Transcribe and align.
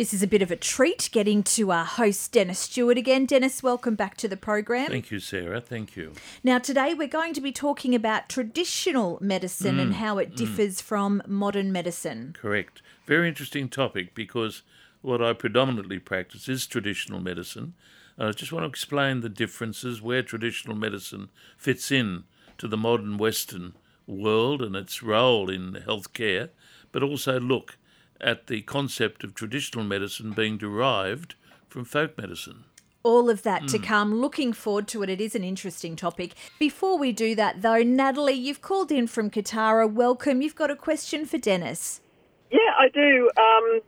This 0.00 0.14
is 0.14 0.22
a 0.22 0.26
bit 0.26 0.40
of 0.40 0.50
a 0.50 0.56
treat 0.56 1.10
getting 1.12 1.42
to 1.42 1.70
our 1.72 1.84
host, 1.84 2.32
Dennis 2.32 2.60
Stewart, 2.60 2.96
again. 2.96 3.26
Dennis, 3.26 3.62
welcome 3.62 3.96
back 3.96 4.16
to 4.16 4.28
the 4.28 4.36
program. 4.38 4.86
Thank 4.86 5.10
you, 5.10 5.18
Sarah. 5.18 5.60
Thank 5.60 5.94
you. 5.94 6.14
Now, 6.42 6.58
today 6.58 6.94
we're 6.94 7.06
going 7.06 7.34
to 7.34 7.40
be 7.42 7.52
talking 7.52 7.94
about 7.94 8.30
traditional 8.30 9.18
medicine 9.20 9.76
Mm, 9.76 9.82
and 9.82 9.94
how 9.96 10.16
it 10.16 10.34
differs 10.34 10.80
from 10.80 11.22
modern 11.26 11.70
medicine. 11.70 12.34
Correct. 12.40 12.80
Very 13.04 13.28
interesting 13.28 13.68
topic 13.68 14.14
because 14.14 14.62
what 15.02 15.20
I 15.20 15.34
predominantly 15.34 15.98
practice 15.98 16.48
is 16.48 16.66
traditional 16.66 17.20
medicine. 17.20 17.74
And 18.16 18.26
I 18.26 18.32
just 18.32 18.52
want 18.52 18.62
to 18.62 18.70
explain 18.70 19.20
the 19.20 19.28
differences 19.28 20.00
where 20.00 20.22
traditional 20.22 20.76
medicine 20.76 21.28
fits 21.58 21.92
in 21.92 22.24
to 22.56 22.66
the 22.66 22.78
modern 22.78 23.18
Western 23.18 23.74
world 24.06 24.62
and 24.62 24.74
its 24.74 25.02
role 25.02 25.50
in 25.50 25.72
healthcare, 25.86 26.48
but 26.90 27.02
also 27.02 27.38
look 27.38 27.76
at 28.22 28.46
the 28.46 28.62
concept 28.62 29.24
of 29.24 29.34
traditional 29.34 29.84
medicine 29.84 30.32
being 30.32 30.56
derived 30.58 31.34
from 31.68 31.84
folk 31.84 32.16
medicine. 32.18 32.64
All 33.02 33.30
of 33.30 33.42
that 33.44 33.66
to 33.68 33.78
Mm. 33.78 33.82
come. 33.84 34.14
Looking 34.20 34.52
forward 34.52 34.86
to 34.88 35.02
it. 35.02 35.08
It 35.08 35.20
is 35.22 35.34
an 35.34 35.42
interesting 35.44 35.96
topic. 35.96 36.32
Before 36.58 36.98
we 36.98 37.12
do 37.12 37.34
that, 37.34 37.62
though, 37.62 37.82
Natalie, 37.82 38.34
you've 38.34 38.60
called 38.60 38.92
in 38.92 39.06
from 39.06 39.30
Kotara. 39.30 39.90
Welcome. 39.90 40.42
You've 40.42 40.54
got 40.54 40.70
a 40.70 40.76
question 40.76 41.24
for 41.24 41.38
Dennis. 41.38 42.02
Yeah, 42.50 42.74
I 42.78 42.88
do. 42.88 43.30
Um, 43.38 43.80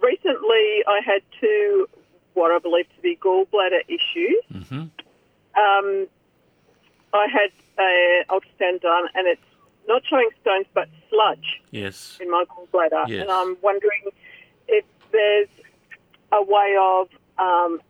recently, 0.00 0.82
I 0.86 1.00
had 1.04 1.20
two, 1.40 1.88
what 2.34 2.50
I 2.50 2.58
believe 2.58 2.86
to 2.96 3.02
be 3.02 3.16
gallbladder 3.16 3.82
issues. 3.88 4.42
Mm-hmm. 4.54 4.80
Um, 5.60 6.06
I 7.12 7.26
had 7.26 7.50
an 7.78 8.24
ultrasound 8.30 8.80
done, 8.80 9.08
and 9.14 9.26
it's 9.26 9.42
not 9.88 10.02
showing 10.08 10.28
stones, 10.42 10.66
but 10.74 10.88
sludge 11.10 11.60
Yes. 11.72 12.18
in 12.20 12.30
my 12.30 12.44
gallbladder. 12.50 13.08
Yes. 13.08 13.22
And 13.22 13.30
I'm 13.30 13.56
wondering 13.62 14.02
if 14.68 14.84
there's 15.10 15.48
a 16.32 16.42
way 16.42 16.76
of 16.80 17.08
um, 17.38 17.80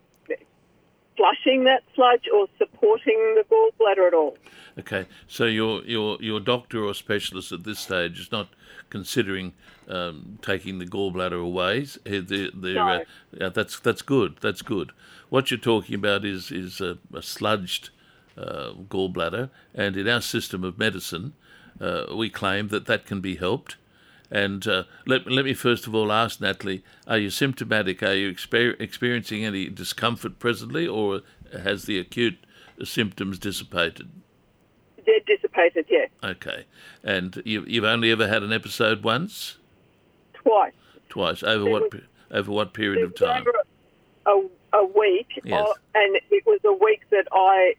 flushing 1.16 1.64
that 1.64 1.83
sludge 1.95 2.28
or 2.33 2.47
supporting 2.59 3.17
the 3.37 3.45
gallbladder 3.50 4.06
at 4.06 4.14
all. 4.14 4.37
Okay, 4.78 5.06
so 5.27 5.45
your 5.45 5.83
your 5.84 6.17
your 6.20 6.39
doctor 6.41 6.84
or 6.84 6.95
specialist 6.95 7.50
at 7.50 7.64
this 7.64 7.81
stage 7.81 8.20
is 8.20 8.31
not 8.31 8.48
considering 8.91 9.53
um, 9.89 10.39
taking 10.41 10.78
the 10.78 10.87
gallbladder 10.87 11.42
away. 11.44 11.84
They're, 12.05 12.50
they're, 12.55 12.75
No. 12.75 12.89
uh, 12.89 13.00
yeah, 13.33 13.48
that's 13.48 13.81
that's 13.81 14.03
good. 14.03 14.37
That's 14.41 14.62
good. 14.62 14.92
What 15.31 15.50
you're 15.50 15.59
talking 15.59 15.97
about 15.97 16.25
is 16.25 16.53
is 16.53 16.81
a, 16.81 16.98
a 17.12 17.20
sludged 17.22 17.91
uh, 18.37 18.70
gallbladder, 18.89 19.50
and 19.75 19.97
in 19.97 20.06
our 20.09 20.20
system 20.20 20.62
of 20.62 20.78
medicine, 20.78 21.33
uh, 21.81 22.07
we 22.15 22.31
claim 22.31 22.69
that 22.69 22.87
that 22.87 23.07
can 23.07 23.21
be 23.21 23.37
helped. 23.37 23.77
And 24.31 24.67
uh, 24.67 24.84
let, 25.07 25.27
let 25.27 25.45
me 25.47 25.55
first 25.55 25.87
of 25.87 25.95
all 25.95 26.12
ask 26.12 26.41
Natalie: 26.41 26.84
Are 27.07 27.17
you 27.19 27.31
symptomatic? 27.31 28.03
Are 28.03 28.15
you 28.15 28.31
exper- 28.33 28.79
experiencing 28.81 29.45
any 29.45 29.69
discomfort 29.69 30.39
presently, 30.39 30.87
or 30.87 31.23
has 31.62 31.84
the 31.84 31.99
acute 31.99 32.39
symptoms 32.84 33.39
dissipated? 33.39 34.11
They're 35.06 35.21
dissipated, 35.27 35.87
yeah, 35.89 36.05
Okay. 36.23 36.67
And 37.03 37.41
you, 37.47 37.65
you've 37.67 37.84
only 37.84 38.11
ever 38.12 38.29
had 38.29 38.43
an 38.43 38.53
episode 38.53 39.03
once? 39.03 39.56
twice. 40.34 40.75
Twice? 41.09 41.43
Over 41.43 41.65
There 41.65 41.73
what 41.73 41.93
was- 41.95 42.03
over 42.31 42.53
what 42.53 42.75
period 42.75 43.03
of 43.03 43.15
time? 43.15 43.47
over 44.27 44.51
a, 44.73 44.77
a 44.81 44.84
week, 44.84 45.29
Yes. 45.45 45.67
uh, 45.67 45.73
and 45.95 46.17
it 46.31 46.45
was 46.45 46.61
a 46.67 46.73
week 46.75 47.01
that 47.11 47.27
I 47.33 47.75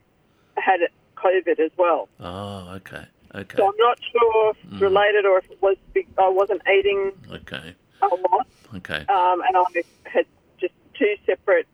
had 0.58 0.80
COVID 1.18 1.60
as 1.60 1.70
well. 1.78 2.10
Oh, 2.20 2.72
okay. 2.78 3.06
Okay. 3.36 3.58
So 3.58 3.68
I'm 3.68 3.78
not 3.78 4.00
sure 4.12 4.52
if 4.52 4.72
Mm. 4.72 4.82
related 4.82 5.26
or 5.26 5.38
if 5.38 5.52
it 5.52 5.62
was 5.62 5.78
I 6.18 6.30
wasn't 6.30 6.62
eating 6.68 7.12
Okay. 7.32 7.76
a 8.02 8.08
lot, 8.08 8.48
Okay. 8.76 9.06
um, 9.08 9.42
and 9.48 9.56
I 9.56 9.64
had 10.06 10.26
just 10.60 10.74
two 10.96 11.16
separate 11.26 11.68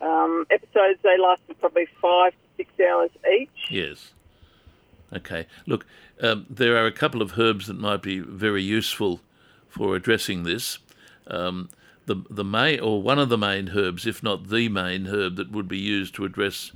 um, 0.00 0.46
episodes. 0.50 0.98
They 1.02 1.18
lasted 1.18 1.58
probably 1.60 1.86
five 2.00 2.32
to 2.32 2.38
six 2.56 2.70
hours 2.80 3.10
each. 3.38 3.70
Yes. 3.70 4.12
Okay. 5.12 5.46
Look, 5.66 5.86
um, 6.22 6.46
there 6.48 6.76
are 6.76 6.86
a 6.86 6.92
couple 6.92 7.20
of 7.20 7.38
herbs 7.38 7.66
that 7.66 7.78
might 7.78 8.02
be 8.02 8.20
very 8.20 8.62
useful 8.62 9.20
for 9.68 9.96
addressing 9.96 10.44
this. 10.44 10.78
Um, 11.26 11.68
the 12.06 12.22
the 12.30 12.44
main 12.44 12.80
or 12.80 13.02
one 13.02 13.18
of 13.18 13.28
the 13.28 13.38
main 13.38 13.70
herbs, 13.74 14.06
if 14.06 14.22
not 14.22 14.48
the 14.48 14.68
main 14.68 15.06
herb, 15.06 15.36
that 15.36 15.50
would 15.50 15.68
be 15.68 15.78
used 15.78 16.14
to 16.16 16.24
address 16.24 16.72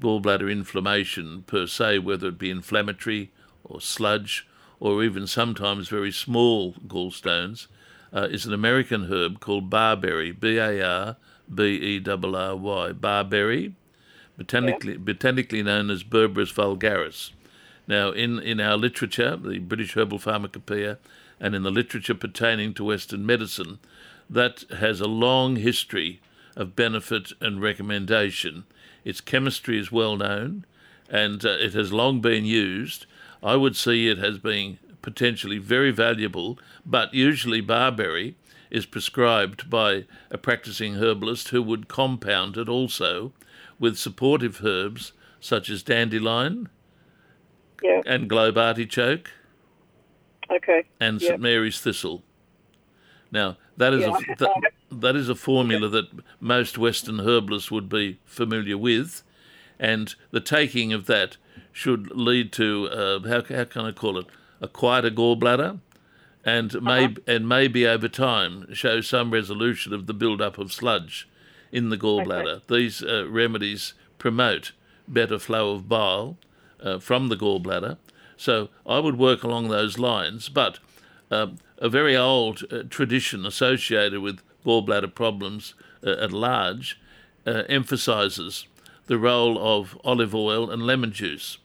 gallbladder 0.00 0.50
inflammation 0.50 1.42
per 1.42 1.66
se, 1.66 1.98
whether 2.00 2.28
it 2.28 2.38
be 2.38 2.50
inflammatory 2.50 3.30
or 3.68 3.80
sludge, 3.80 4.46
or 4.80 5.02
even 5.02 5.26
sometimes 5.26 5.88
very 5.88 6.12
small 6.12 6.74
gallstones, 6.86 7.66
uh, 8.12 8.28
is 8.30 8.46
an 8.46 8.54
American 8.54 9.12
herb 9.12 9.40
called 9.40 9.68
barberry. 9.68 10.32
B 10.32 10.56
A 10.56 10.82
R 10.82 11.16
B 11.52 11.62
E 11.64 12.02
R 12.06 12.36
R 12.36 12.56
Y. 12.56 12.92
Barberry, 12.92 13.74
botanically 14.36 14.96
botanically 14.96 15.62
known 15.62 15.90
as 15.90 16.02
Berberis 16.04 16.52
vulgaris. 16.52 17.32
Now, 17.86 18.10
in, 18.10 18.38
in 18.38 18.60
our 18.60 18.76
literature, 18.76 19.34
the 19.36 19.58
British 19.58 19.94
Herbal 19.94 20.18
Pharmacopoeia, 20.18 20.98
and 21.40 21.54
in 21.54 21.62
the 21.62 21.70
literature 21.70 22.14
pertaining 22.14 22.74
to 22.74 22.84
Western 22.84 23.24
medicine, 23.24 23.78
that 24.28 24.64
has 24.78 25.00
a 25.00 25.08
long 25.08 25.56
history 25.56 26.20
of 26.54 26.76
benefit 26.76 27.32
and 27.40 27.62
recommendation. 27.62 28.64
Its 29.04 29.22
chemistry 29.22 29.78
is 29.78 29.90
well 29.90 30.16
known, 30.16 30.66
and 31.08 31.44
uh, 31.46 31.50
it 31.50 31.72
has 31.72 31.92
long 31.92 32.20
been 32.20 32.44
used. 32.44 33.06
I 33.42 33.56
would 33.56 33.76
see 33.76 34.08
it 34.08 34.18
as 34.18 34.38
being 34.38 34.78
potentially 35.02 35.58
very 35.58 35.90
valuable, 35.90 36.58
but 36.84 37.14
usually 37.14 37.60
barberry 37.60 38.36
is 38.70 38.84
prescribed 38.84 39.70
by 39.70 40.04
a 40.30 40.38
practicing 40.38 40.94
herbalist 40.96 41.48
who 41.48 41.62
would 41.62 41.88
compound 41.88 42.56
it 42.56 42.68
also 42.68 43.32
with 43.78 43.96
supportive 43.96 44.64
herbs 44.64 45.12
such 45.40 45.70
as 45.70 45.82
dandelion, 45.82 46.68
Yeah. 47.82 48.02
and 48.04 48.28
globe 48.28 48.58
artichoke 48.58 49.30
Okay. 50.50 50.84
and. 51.00 51.20
St 51.22 51.40
Mary's 51.40 51.80
thistle. 51.80 52.22
Now 53.30 53.56
that 53.76 53.94
is 53.94 54.00
Yeah, 54.02 54.18
a 54.18 54.36
that, 54.36 54.72
that 54.90 55.16
is 55.16 55.28
a 55.28 55.34
formula 55.34 55.88
that 55.88 56.08
most 56.40 56.76
Western 56.76 57.20
herbalists 57.20 57.70
would 57.70 57.88
be 57.88 58.18
familiar 58.24 58.76
with, 58.76 59.22
and 59.78 60.14
the 60.32 60.40
taking 60.40 60.92
of 60.92 61.06
that 61.06 61.36
should 61.78 62.10
lead 62.10 62.52
to 62.52 62.88
uh, 62.90 63.20
how 63.28 63.42
how 63.56 63.64
can 63.64 63.84
I 63.84 63.92
call 63.92 64.18
it 64.18 64.26
a 64.60 64.66
quieter 64.66 65.10
gallbladder, 65.10 65.78
and 66.44 66.82
may 66.82 67.14
and 67.26 67.48
maybe 67.48 67.86
over 67.86 68.08
time 68.08 68.74
show 68.74 69.00
some 69.00 69.30
resolution 69.30 69.92
of 69.94 70.06
the 70.06 70.14
build-up 70.14 70.58
of 70.58 70.72
sludge 70.72 71.28
in 71.70 71.90
the 71.90 71.96
gallbladder. 71.96 72.62
These 72.66 73.02
uh, 73.04 73.28
remedies 73.28 73.94
promote 74.18 74.72
better 75.06 75.38
flow 75.38 75.70
of 75.74 75.88
bile 75.88 76.36
uh, 76.82 76.98
from 76.98 77.28
the 77.28 77.36
gallbladder. 77.36 77.96
So 78.36 78.68
I 78.84 78.98
would 78.98 79.16
work 79.16 79.44
along 79.44 79.68
those 79.68 79.98
lines. 79.98 80.48
But 80.48 80.80
um, 81.30 81.58
a 81.78 81.88
very 81.88 82.16
old 82.16 82.64
uh, 82.72 82.82
tradition 82.88 83.46
associated 83.46 84.20
with 84.20 84.40
gallbladder 84.64 85.14
problems 85.14 85.74
uh, 86.04 86.10
at 86.10 86.32
large 86.32 87.00
uh, 87.46 87.62
emphasizes 87.68 88.66
the 89.06 89.18
role 89.18 89.56
of 89.58 89.98
olive 90.04 90.34
oil 90.34 90.70
and 90.70 90.82
lemon 90.82 91.12
juice. 91.12 91.58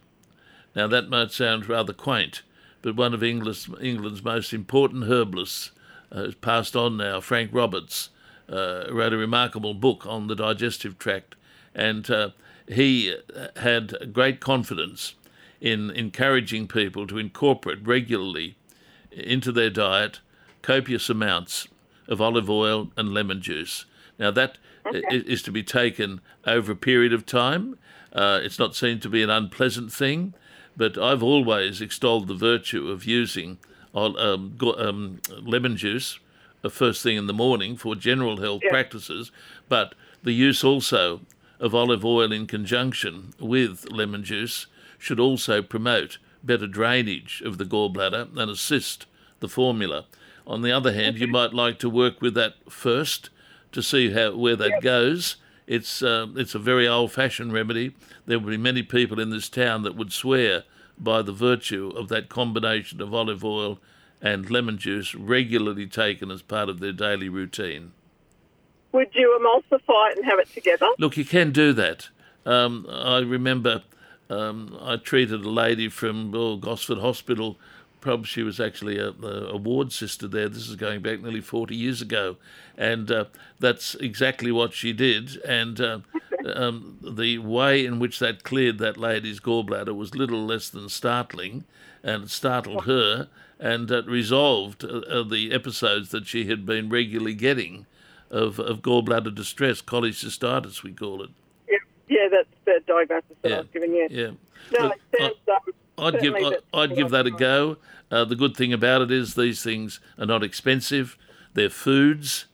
Now, 0.76 0.88
that 0.88 1.10
might 1.10 1.32
sound 1.32 1.70
rather 1.70 1.94
quaint, 1.94 2.42
but 2.82 2.96
one 2.96 3.14
of 3.14 3.24
England's, 3.24 3.70
England's 3.82 4.24
most 4.24 4.54
important 4.54 5.06
herbalists 5.06 5.72
uh, 6.12 6.24
has 6.26 6.36
passed 6.36 6.76
on 6.76 6.98
now, 6.98 7.22
Frank 7.22 7.52
Roberts, 7.54 8.10
uh, 8.50 8.86
wrote 8.92 9.14
a 9.14 9.18
remarkable 9.18 9.74
book 9.74 10.06
on 10.06 10.28
the 10.28 10.36
digestive 10.36 10.98
tract, 10.98 11.36
and 11.76 12.10
uh, 12.10 12.30
he 12.68 13.16
had 13.58 14.14
great 14.14 14.40
confidence 14.40 15.16
in 15.62 15.90
encouraging 15.92 16.68
people 16.68 17.08
to 17.08 17.18
incorporate 17.18 17.86
regularly 17.86 18.56
into 19.12 19.52
their 19.52 19.70
diet 19.70 20.20
copious 20.62 21.10
amounts 21.10 21.68
of 22.08 22.20
olive 22.20 22.50
oil 22.50 22.92
and 22.98 23.14
lemon 23.14 23.42
juice. 23.42 23.86
Now, 24.20 24.32
that 24.32 24.58
i- 24.86 25.02
is 25.10 25.42
to 25.44 25.52
be 25.52 25.64
taken 25.64 26.20
over 26.46 26.72
a 26.74 26.76
period 26.76 27.14
of 27.14 27.26
time. 27.26 27.78
Uh, 28.12 28.40
it's 28.44 28.60
not 28.60 28.76
seen 28.76 29.00
to 29.00 29.10
be 29.10 29.24
an 29.24 29.30
unpleasant 29.30 29.92
thing, 29.92 30.34
but 30.76 30.98
I've 30.98 31.24
always 31.24 31.82
extolled 31.82 32.28
the 32.28 32.36
virtue 32.36 32.90
of 32.90 33.06
using 33.06 33.58
um, 33.94 34.58
um, 34.78 35.22
lemon 35.42 35.78
juice 35.78 36.20
uh, 36.64 36.70
first 36.70 37.04
thing 37.04 37.18
in 37.18 37.28
the 37.28 37.34
morning 37.34 37.76
for 37.76 37.96
general 37.96 38.38
health 38.38 38.62
practices, 38.70 39.32
but 39.70 39.94
the 40.24 40.32
use 40.32 40.64
also 40.64 41.22
of 41.60 41.76
olive 41.76 42.04
oil 42.04 42.32
in 42.32 42.48
conjunction 42.48 43.34
with 43.40 43.92
lemon 43.92 44.24
juice 44.24 44.68
should 44.98 45.20
also 45.20 45.62
promote 45.62 46.18
better 46.44 46.68
drainage 46.68 47.42
of 47.46 47.58
the 47.58 47.66
gallbladder 47.66 48.36
and 48.38 48.50
assist 48.50 49.06
the 49.40 49.48
formula. 49.48 50.06
On 50.46 50.62
the 50.62 50.72
other 50.72 50.94
hand, 50.94 51.20
you 51.20 51.28
might 51.28 51.54
like 51.54 51.80
to 51.80 51.90
work 51.90 52.22
with 52.22 52.34
that 52.34 52.56
first 52.70 53.30
to 53.72 53.82
see 53.82 54.12
how 54.12 54.36
where 54.36 54.56
that 54.56 54.82
goes. 54.82 55.38
It's 55.68 56.02
uh, 56.04 56.28
it's 56.36 56.56
a 56.56 56.60
very 56.60 56.88
old-fashioned 56.88 57.54
remedy. 57.54 57.96
There 58.26 58.40
will 58.40 58.50
be 58.50 58.58
many 58.58 58.84
people 58.84 59.20
in 59.20 59.30
this 59.30 59.50
town 59.50 59.84
that 59.84 59.96
would 59.96 60.12
swear 60.12 60.64
by 60.98 61.22
the 61.22 61.32
virtue 61.32 61.92
of 61.96 62.08
that 62.10 62.30
combination 62.30 63.02
of 63.02 63.14
olive 63.14 63.44
oil 63.44 63.80
and 64.22 64.50
lemon 64.50 64.78
juice 64.78 65.16
regularly 65.16 65.88
taken 65.88 66.32
as 66.32 66.42
part 66.42 66.70
of 66.70 66.80
their 66.80 66.94
daily 66.94 67.30
routine. 67.30 67.92
would 68.92 69.10
you 69.14 69.38
emulsify 69.40 70.12
it 70.12 70.18
and 70.18 70.26
have 70.26 70.40
it 70.40 70.50
together? 70.54 70.88
Look, 71.00 71.18
you 71.18 71.26
can 71.26 71.52
do 71.52 71.74
that. 71.74 72.10
Um, 72.46 72.86
I 72.90 73.20
remember 73.20 73.84
um, 74.30 74.78
I 74.82 74.98
treated 74.98 75.44
a 75.44 75.50
lady 75.50 75.90
from 75.90 76.34
oh, 76.36 76.58
Gosford 76.58 77.00
Hospital. 77.00 77.58
Probably 78.04 78.26
she 78.26 78.44
was 78.44 78.60
actually 78.60 79.00
a, 79.00 79.12
a, 79.12 79.56
ward 79.56 79.94
sister 79.94 80.28
there. 80.28 80.50
This 80.50 80.68
is 80.68 80.76
going 80.76 81.02
back 81.02 81.22
nearly 81.22 81.40
40 81.40 81.74
years 81.74 82.02
ago. 82.02 82.36
And 82.78 83.10
uh, 83.10 83.26
that's 83.62 83.96
exactly 83.96 84.52
what 84.52 84.74
she 84.74 84.92
did. 84.92 85.38
And 85.44 85.80
uh, 85.80 86.00
um, 86.54 86.98
the 87.02 87.38
way 87.38 87.86
in 87.86 88.00
which 88.00 88.20
that 88.20 88.44
cleared 88.44 88.78
that 88.80 88.98
lady's 88.98 89.40
gallbladder 89.40 89.96
was 89.96 90.16
little 90.16 90.46
less 90.46 90.68
than 90.68 90.90
startling. 90.90 91.64
And 92.04 92.26
it 92.26 92.30
startled 92.30 92.84
her 92.84 93.30
and 93.58 93.90
uh, 93.90 94.04
resolved 94.04 94.84
uh, 94.84 95.24
the 95.24 95.54
episodes 95.54 96.10
that 96.10 96.28
she 96.28 96.48
had 96.48 96.66
been 96.66 96.90
regularly 96.90 97.36
getting 97.36 97.86
of, 98.30 98.60
of 98.60 98.82
gallbladder 98.82 99.34
distress, 99.34 99.82
cholecystitis, 99.82 100.84
we 100.84 100.92
call 100.92 101.24
it. 101.24 101.30
Yeah, 101.70 101.78
yeah 102.10 102.28
that's 102.30 102.50
the 102.66 102.82
diagnosis 102.86 103.38
that 103.44 103.50
yeah. 103.50 103.56
I 103.56 103.60
was 103.60 103.70
given, 103.72 103.96
yeah. 103.96 104.08
Yeah. 104.10 104.32
No, 104.78 104.88
Look, 104.88 105.00
sounds, 105.18 105.36
I, 105.48 105.60
would 105.98 106.20
give, 106.20 106.36
I, 106.36 106.58
I'd 106.74 106.96
give 106.96 107.10
that 107.12 107.28
a 107.28 107.32
go. 107.32 107.78
Uh, 108.12 108.26
the 108.26 108.36
good 108.36 108.56
thing 108.56 108.74
about 108.74 109.02
it 109.02 109.12
is 109.12 109.36
these 109.36 109.64
things 109.64 110.00
are 110.18 110.26
not 110.26 110.44
expensive, 110.44 111.18
they're 111.54 111.70
foods. 111.70 112.46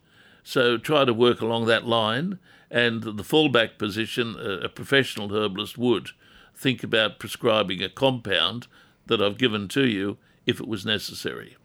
So 0.43 0.77
try 0.77 1.05
to 1.05 1.13
work 1.13 1.41
along 1.41 1.65
that 1.65 1.85
line. 1.85 2.39
And 2.71 3.01
the 3.01 3.23
fallback 3.23 3.77
position, 3.77 4.35
a 4.39 4.69
professional 4.69 5.33
herbalist 5.33 5.77
would 5.77 6.09
think 6.55 6.83
about 6.83 7.19
prescribing 7.19 7.81
a 7.81 7.89
compound 7.89 8.67
that 9.07 9.21
I've 9.21 9.37
given 9.37 9.67
to 9.69 9.87
you 9.87 10.17
if 10.45 10.59
it 10.59 10.67
was 10.67 10.85
necessary. 10.85 11.57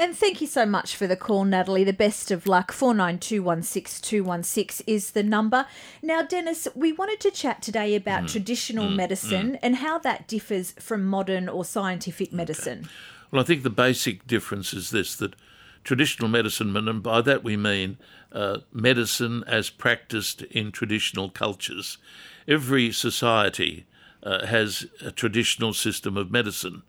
And 0.00 0.16
thank 0.16 0.40
you 0.40 0.46
so 0.46 0.64
much 0.64 0.94
for 0.94 1.08
the 1.08 1.16
call, 1.16 1.44
Natalie. 1.44 1.82
The 1.82 1.92
best 1.92 2.30
of 2.30 2.46
luck. 2.46 2.70
49216216 2.70 4.82
is 4.86 5.10
the 5.10 5.24
number. 5.24 5.66
Now, 6.02 6.22
Dennis, 6.22 6.68
we 6.76 6.92
wanted 6.92 7.18
to 7.20 7.32
chat 7.32 7.60
today 7.60 7.96
about 7.96 8.22
mm. 8.22 8.30
traditional 8.30 8.86
mm. 8.86 8.94
medicine 8.94 9.54
mm. 9.54 9.58
and 9.60 9.74
how 9.76 9.98
that 9.98 10.28
differs 10.28 10.70
from 10.72 11.04
modern 11.04 11.48
or 11.48 11.64
scientific 11.64 12.32
medicine. 12.32 12.80
Okay. 12.80 12.88
Well, 13.32 13.42
I 13.42 13.44
think 13.44 13.64
the 13.64 13.70
basic 13.70 14.24
difference 14.26 14.72
is 14.72 14.90
this 14.90 15.16
that 15.16 15.34
traditional 15.82 16.28
medicine, 16.28 16.76
and 16.76 17.02
by 17.02 17.20
that 17.22 17.42
we 17.42 17.56
mean 17.56 17.98
uh, 18.32 18.58
medicine 18.72 19.42
as 19.46 19.68
practiced 19.68 20.42
in 20.42 20.70
traditional 20.70 21.28
cultures. 21.28 21.98
Every 22.46 22.92
society 22.92 23.86
uh, 24.22 24.46
has 24.46 24.86
a 25.04 25.10
traditional 25.10 25.72
system 25.72 26.16
of 26.16 26.30
medicine. 26.30 26.84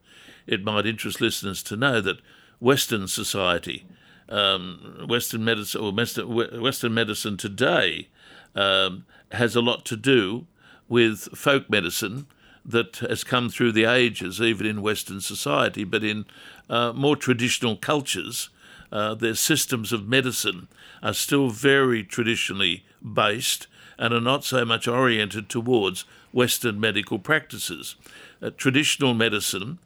It 0.46 0.64
might 0.64 0.86
interest 0.86 1.22
listeners 1.22 1.64
to 1.64 1.76
know 1.76 2.02
that 2.02 2.20
Western 2.60 3.08
society, 3.08 3.86
um, 4.28 5.06
Western 5.08 5.44
medicine 5.44 5.82
or 5.82 5.92
Western 5.92 6.94
medicine 6.94 7.38
today 7.38 8.08
um, 8.56 9.06
has 9.32 9.56
a 9.56 9.62
lot 9.62 9.86
to 9.86 9.96
do 9.96 10.46
with 10.88 11.30
folk 11.38 11.70
medicine 11.70 12.28
that 12.66 12.98
has 12.98 13.24
come 13.24 13.50
through 13.50 13.72
the 13.72 13.86
ages, 13.86 14.42
even 14.42 14.66
in 14.66 14.82
Western 14.82 15.22
society, 15.22 15.84
but 15.84 16.04
in 16.04 16.26
uh, 16.70 16.92
more 16.94 17.16
traditional 17.16 17.76
cultures, 17.76 18.50
uh, 18.92 19.16
their 19.16 19.36
systems 19.36 19.94
of 19.94 20.08
medicine 20.08 20.68
are 21.02 21.14
still 21.14 21.50
very 21.50 22.04
traditionally 22.04 22.84
based 23.02 23.68
and 23.98 24.14
are 24.14 24.22
not 24.22 24.44
so 24.44 24.66
much 24.66 24.88
oriented 24.88 25.50
towards 25.50 26.06
Western 26.32 26.80
medical 26.80 27.20
practices. 27.20 27.96
Uh, 28.42 28.50
traditional 28.56 29.14
medicine 29.14 29.80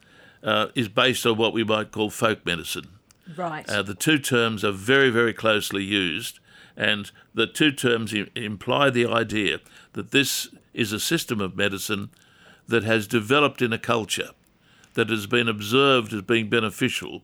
uh, 0.43 0.67
is 0.75 0.89
based 0.89 1.25
on 1.25 1.37
what 1.37 1.53
we 1.53 1.63
might 1.63 1.91
call 1.91 2.09
folk 2.09 2.45
medicine. 2.45 2.89
Right. 3.35 3.67
Uh, 3.69 3.81
the 3.81 3.95
two 3.95 4.19
terms 4.19 4.63
are 4.63 4.71
very, 4.71 5.09
very 5.09 5.33
closely 5.33 5.83
used, 5.83 6.39
and 6.75 7.11
the 7.33 7.47
two 7.47 7.71
terms 7.71 8.13
I- 8.13 8.27
imply 8.35 8.89
the 8.89 9.07
idea 9.07 9.59
that 9.93 10.11
this 10.11 10.49
is 10.73 10.91
a 10.91 10.99
system 10.99 11.39
of 11.39 11.55
medicine 11.55 12.09
that 12.67 12.83
has 12.83 13.07
developed 13.07 13.61
in 13.61 13.71
a 13.73 13.77
culture 13.77 14.31
that 14.93 15.09
has 15.09 15.25
been 15.25 15.47
observed 15.47 16.13
as 16.13 16.21
being 16.21 16.49
beneficial 16.49 17.23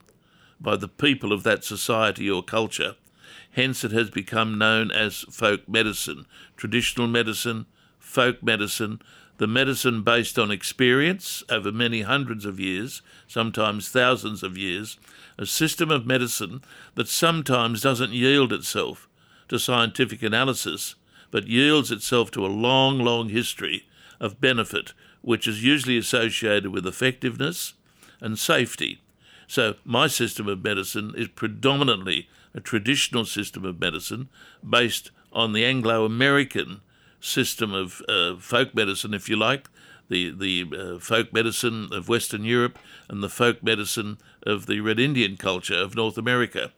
by 0.59 0.75
the 0.75 0.87
people 0.87 1.31
of 1.31 1.43
that 1.43 1.63
society 1.63 2.29
or 2.29 2.43
culture. 2.43 2.95
Hence, 3.51 3.83
it 3.83 3.91
has 3.91 4.09
become 4.09 4.57
known 4.57 4.91
as 4.91 5.25
folk 5.29 5.67
medicine, 5.67 6.25
traditional 6.55 7.07
medicine, 7.07 7.65
folk 7.97 8.43
medicine, 8.43 9.01
the 9.39 9.47
medicine 9.47 10.03
based 10.03 10.37
on 10.37 10.51
experience 10.51 11.43
over 11.49 11.71
many 11.71 12.01
hundreds 12.01 12.45
of 12.45 12.59
years, 12.59 13.01
sometimes 13.25 13.87
thousands 13.87 14.43
of 14.43 14.57
years, 14.57 14.99
a 15.37 15.45
system 15.45 15.89
of 15.89 16.05
medicine 16.05 16.61
that 16.95 17.07
sometimes 17.07 17.81
doesn't 17.81 18.11
yield 18.11 18.51
itself 18.51 19.07
to 19.47 19.57
scientific 19.57 20.21
analysis, 20.21 20.95
but 21.31 21.47
yields 21.47 21.89
itself 21.89 22.29
to 22.29 22.45
a 22.45 22.47
long, 22.47 22.99
long 22.99 23.29
history 23.29 23.85
of 24.19 24.41
benefit, 24.41 24.93
which 25.21 25.47
is 25.47 25.63
usually 25.63 25.97
associated 25.97 26.67
with 26.67 26.85
effectiveness 26.85 27.75
and 28.19 28.37
safety. 28.37 28.99
So, 29.47 29.75
my 29.85 30.07
system 30.07 30.49
of 30.49 30.63
medicine 30.63 31.13
is 31.15 31.29
predominantly 31.29 32.27
a 32.53 32.59
traditional 32.59 33.23
system 33.23 33.63
of 33.63 33.79
medicine 33.79 34.27
based 34.67 35.11
on 35.31 35.53
the 35.53 35.63
Anglo 35.63 36.03
American 36.03 36.81
system 37.19 37.73
of 37.73 38.01
uh, 38.07 38.35
folk 38.37 38.73
medicine, 38.73 39.13
if 39.13 39.29
you 39.29 39.35
like, 39.35 39.69
the 40.09 40.31
the 40.31 40.65
uh, 40.75 40.99
folk 40.99 41.31
medicine 41.33 41.89
of 41.91 42.09
Western 42.09 42.43
Europe 42.43 42.77
and 43.07 43.23
the 43.23 43.29
folk 43.29 43.63
medicine 43.63 44.17
of 44.43 44.65
the 44.65 44.79
Red 44.79 44.99
Indian 44.99 45.37
culture 45.37 45.77
of 45.77 45.95
North 45.95 46.17
America. 46.17 46.71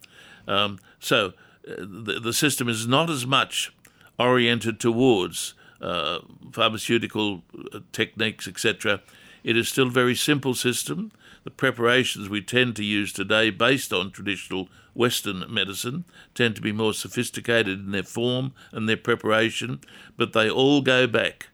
Um, 0.46 0.78
so 1.00 1.32
uh, 1.68 1.76
the, 1.78 2.20
the 2.22 2.32
system 2.32 2.68
is 2.68 2.86
not 2.86 3.10
as 3.10 3.26
much 3.26 3.72
oriented 4.18 4.78
towards 4.78 5.54
uh, 5.80 6.20
pharmaceutical 6.52 7.42
uh, 7.72 7.80
techniques, 7.92 8.46
etc. 8.46 9.00
It 9.42 9.56
is 9.56 9.68
still 9.68 9.88
a 9.88 9.90
very 9.90 10.14
simple 10.14 10.54
system. 10.54 11.10
The 11.44 11.50
preparations 11.50 12.28
we 12.28 12.40
tend 12.40 12.76
to 12.76 12.84
use 12.84 13.12
today, 13.12 13.50
based 13.50 13.92
on 13.92 14.12
traditional 14.12 14.68
Western 14.94 15.44
medicine 15.48 16.04
tend 16.34 16.56
to 16.56 16.62
be 16.62 16.72
more 16.72 16.92
sophisticated 16.92 17.78
in 17.78 17.92
their 17.92 18.02
form 18.02 18.52
and 18.72 18.88
their 18.88 18.96
preparation, 18.96 19.80
but 20.16 20.32
they 20.32 20.50
all 20.50 20.80
go 20.80 21.06
back 21.06 21.48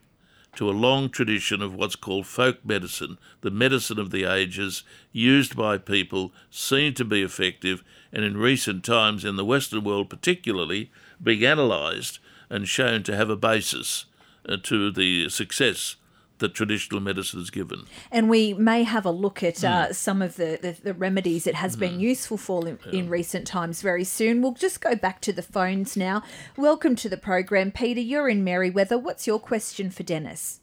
to 0.57 0.69
a 0.69 0.73
long 0.73 1.09
tradition 1.09 1.63
of 1.63 1.75
what's 1.75 1.95
called 1.95 2.27
folk 2.27 2.65
medicine, 2.65 3.17
the 3.43 3.51
medicine 3.51 3.99
of 3.99 4.11
the 4.11 4.25
ages, 4.25 4.83
used 5.13 5.55
by 5.55 5.79
people, 5.79 6.33
seen 6.51 6.93
to 6.95 7.05
be 7.05 7.23
effective, 7.23 7.85
and 8.13 8.25
in 8.25 8.37
recent 8.37 8.85
times 8.85 9.25
in 9.25 9.37
the 9.37 9.45
Western 9.45 9.85
world 9.85 10.11
particularly, 10.11 10.91
being 11.23 11.45
analysed 11.45 12.19
and 12.51 12.67
shown 12.67 13.05
to 13.05 13.15
have 13.15 13.31
a 13.31 13.37
basis 13.37 14.07
uh, 14.49 14.57
to 14.63 14.91
the 14.91 15.29
success 15.29 15.95
that 16.39 16.55
traditional 16.55 17.01
medicine 17.01 17.41
is 17.41 17.51
given. 17.51 17.85
And 18.11 18.29
we 18.29 18.55
may 18.55 18.83
have 18.85 19.05
a 19.05 19.11
look 19.11 19.43
at 19.43 19.65
uh, 19.65 19.89
mm. 19.89 19.95
some 19.95 20.23
of 20.23 20.37
the, 20.37 20.59
the, 20.61 20.77
the, 20.83 20.95
remedies 20.95 21.47
it 21.47 21.55
has 21.55 21.77
mm. 21.77 21.81
been 21.81 21.95
hmm. 21.95 22.01
useful 22.01 22.37
for 22.37 22.67
in, 22.67 22.79
yeah. 22.87 23.01
in, 23.01 23.09
recent 23.09 23.47
times 23.47 23.83
very 23.83 24.05
soon. 24.05 24.43
We'll 24.43 24.53
just 24.53 24.81
go 24.81 24.95
back 24.95 25.21
to 25.23 25.33
the 25.33 25.43
phones 25.43 25.97
now. 25.97 26.23
Welcome 26.57 26.97
to 26.97 27.09
the 27.09 27.17
program. 27.17 27.71
Peter, 27.71 28.01
you're 28.01 28.29
in 28.29 28.45
Merewether. 28.45 29.01
What's 29.01 29.27
your 29.27 29.39
question 29.39 29.91
for 29.91 30.03
Dennis? 30.03 30.61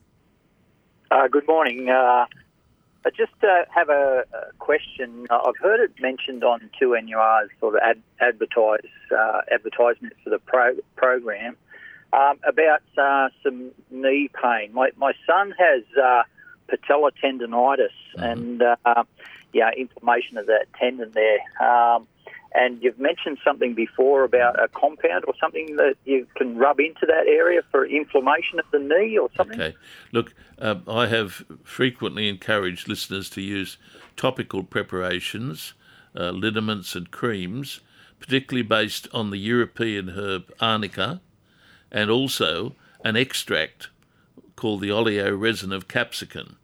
Uh, 1.11 1.27
good 1.27 1.47
morning. 1.47 1.89
Uh, 1.89 2.25
I 3.05 3.09
just 3.15 3.33
uh, 3.43 3.65
have 3.73 3.89
a, 3.89 4.23
a, 4.33 4.53
question. 4.57 5.27
I've 5.29 5.57
heard 5.61 5.79
it 5.79 5.91
mentioned 6.01 6.43
on 6.43 6.69
2NUR's 6.81 7.51
sort 7.59 7.75
of 7.75 7.81
ad, 7.83 8.01
advertise, 8.19 8.79
uh, 9.15 9.41
advertisement 9.51 10.13
for 10.23 10.31
the 10.31 10.39
pro, 10.39 10.75
program 10.95 11.55
um, 12.15 12.39
about 12.47 12.81
uh, 12.97 13.29
some 13.43 13.71
knee 13.91 14.29
pain. 14.41 14.73
My, 14.73 14.89
my 14.95 15.13
son 15.27 15.53
has 15.57 15.83
uh, 16.01 16.23
patella 16.67 17.11
tendonitis 17.23 17.89
mm-hmm. 18.15 18.23
and 18.23 18.61
uh, 18.61 19.03
yeah, 19.53 19.71
inflammation 19.75 20.37
of 20.37 20.45
that 20.47 20.65
tendon 20.79 21.11
there. 21.13 21.39
Um, 21.61 22.07
and 22.53 22.81
you've 22.81 22.99
mentioned 22.99 23.37
something 23.43 23.73
before 23.73 24.23
about 24.23 24.61
a 24.63 24.69
compound 24.69 25.25
or 25.27 25.33
something 25.41 25.75
that 25.75 25.95
you 26.05 26.25
can 26.35 26.57
rub 26.57 26.79
into 26.79 27.05
that 27.05 27.27
area 27.27 27.61
for 27.69 27.85
inflammation 27.85 28.59
of 28.59 28.65
the 28.71 28.79
knee 28.79 29.17
or 29.17 29.29
something. 29.35 29.59
Okay. 29.59 29.75
Look, 30.13 30.33
uh, 30.57 30.75
I 30.87 31.07
have 31.07 31.43
frequently 31.63 32.29
encouraged 32.29 32.87
listeners 32.87 33.29
to 33.31 33.41
use 33.41 33.77
topical 34.15 34.63
preparations, 34.63 35.73
uh, 36.15 36.29
liniments, 36.29 36.95
and 36.95 37.11
creams, 37.11 37.81
particularly 38.21 38.65
based 38.65 39.09
on 39.13 39.31
the 39.31 39.37
European 39.37 40.09
herb 40.09 40.49
arnica 40.61 41.19
and 41.95 42.11
also 42.11 42.75
an 43.05 43.15
extract 43.15 43.87
called 44.57 44.81
the 44.81 44.91
oleo 44.91 45.33
resin 45.33 45.71
of 45.71 45.87
capsicum. 45.87 46.57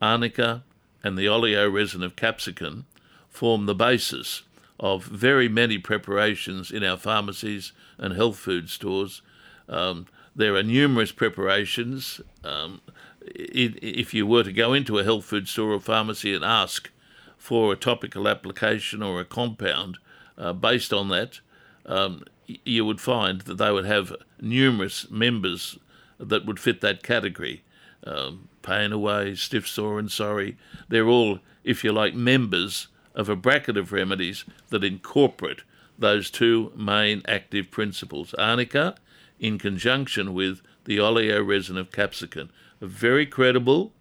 Arnica 0.00 0.62
and 1.02 1.16
the 1.16 1.26
oleo 1.26 1.68
resin 1.68 2.02
of 2.02 2.14
capsicum 2.14 2.84
form 3.30 3.64
the 3.64 3.74
basis 3.74 4.42
of 4.78 5.04
very 5.04 5.48
many 5.48 5.78
preparations 5.78 6.70
in 6.70 6.84
our 6.84 6.98
pharmacies 6.98 7.72
and 7.96 8.14
health 8.14 8.36
food 8.36 8.68
stores. 8.68 9.22
Um, 9.68 10.06
there 10.36 10.54
are 10.54 10.62
numerous 10.62 11.12
preparations. 11.12 12.20
Um, 12.42 12.82
if 13.22 14.12
you 14.12 14.26
were 14.26 14.42
to 14.42 14.52
go 14.52 14.74
into 14.74 14.98
a 14.98 15.04
health 15.04 15.24
food 15.24 15.48
store 15.48 15.72
or 15.72 15.80
pharmacy 15.80 16.34
and 16.34 16.44
ask 16.44 16.90
for 17.38 17.72
a 17.72 17.76
topical 17.76 18.28
application 18.28 19.02
or 19.02 19.18
a 19.18 19.24
compound 19.24 19.96
uh, 20.36 20.52
based 20.52 20.92
on 20.92 21.08
that, 21.08 21.40
um, 21.86 22.24
you 22.46 22.84
would 22.84 23.00
find 23.00 23.42
that 23.42 23.56
they 23.56 23.70
would 23.70 23.86
have 23.86 24.12
numerous 24.44 25.10
members 25.10 25.78
that 26.18 26.46
would 26.46 26.60
fit 26.60 26.80
that 26.80 27.02
category. 27.02 27.62
Um, 28.06 28.48
pain 28.62 28.92
away, 28.92 29.34
stiff 29.34 29.66
sore 29.66 29.98
and 29.98 30.10
sorry. 30.10 30.56
They're 30.88 31.08
all, 31.08 31.40
if 31.64 31.82
you 31.82 31.92
like, 31.92 32.14
members 32.14 32.88
of 33.14 33.28
a 33.28 33.36
bracket 33.36 33.76
of 33.76 33.92
remedies 33.92 34.44
that 34.68 34.84
incorporate 34.84 35.62
those 35.98 36.30
two 36.30 36.72
main 36.76 37.22
active 37.26 37.70
principles. 37.70 38.34
Arnica, 38.34 38.96
in 39.38 39.58
conjunction 39.58 40.34
with 40.34 40.60
the 40.84 40.98
oleoresin 40.98 41.78
of 41.78 41.92
capsicum, 41.92 42.50
a 42.80 42.86
very 42.86 43.26
credible, 43.26 43.92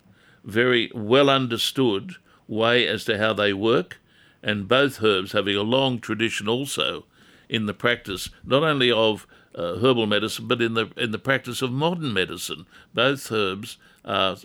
very 0.43 0.91
well 0.93 1.29
understood 1.29 2.15
way 2.47 2.87
as 2.87 3.05
to 3.05 3.17
how 3.17 3.33
they 3.33 3.53
work, 3.53 3.99
and 4.41 4.67
both 4.67 5.01
herbs 5.01 5.31
having 5.31 5.55
a 5.55 5.61
long 5.61 5.99
tradition 5.99 6.49
also 6.49 7.05
in 7.53 7.67
the 7.67 7.73
practice 7.73 8.29
not 8.43 8.63
only 8.63 8.91
of 8.91 9.27
uh, 9.55 9.75
herbal 9.75 10.07
medicine 10.07 10.47
but 10.47 10.61
in 10.61 10.73
the 10.73 10.89
in 10.97 11.11
the 11.11 11.19
practice 11.19 11.61
of 11.61 11.71
modern 11.71 12.11
medicine. 12.11 12.65
Both 12.93 13.31
herbs 13.31 13.77
are 14.03 14.37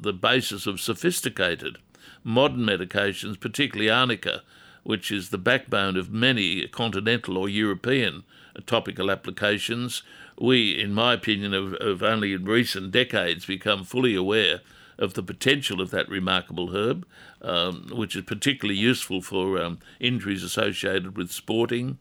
the 0.00 0.12
basis 0.12 0.66
of 0.66 0.80
sophisticated 0.80 1.78
modern 2.22 2.60
medications, 2.60 3.40
particularly 3.40 3.90
arnica, 3.90 4.42
which 4.82 5.10
is 5.10 5.30
the 5.30 5.38
backbone 5.38 5.96
of 5.96 6.10
many 6.10 6.66
continental 6.68 7.38
or 7.38 7.48
European 7.48 8.24
topical 8.66 9.10
applications. 9.10 10.02
We, 10.38 10.78
in 10.78 10.92
my 10.92 11.14
opinion, 11.14 11.52
have, 11.52 11.80
have 11.80 12.02
only 12.02 12.34
in 12.34 12.44
recent 12.44 12.90
decades 12.90 13.46
become 13.46 13.84
fully 13.84 14.14
aware 14.14 14.60
of 14.98 15.14
the 15.14 15.22
potential 15.22 15.80
of 15.80 15.90
that 15.90 16.08
remarkable 16.08 16.76
herb, 16.76 17.06
um, 17.42 17.88
which 17.90 18.14
is 18.14 18.22
particularly 18.22 18.78
useful 18.78 19.20
for 19.20 19.60
um, 19.60 19.78
injuries 19.98 20.42
associated 20.44 21.16
with 21.16 21.32
sporting 21.32 21.98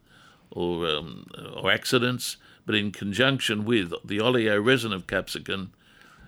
or 0.54 0.88
um, 0.88 1.28
or 1.56 1.72
accidents. 1.72 2.38
But 2.66 2.76
in 2.76 2.92
conjunction 2.92 3.66
with 3.66 3.94
the 4.06 4.20
oleoresin 4.20 4.94
of 4.94 5.08
capsicum, 5.08 5.74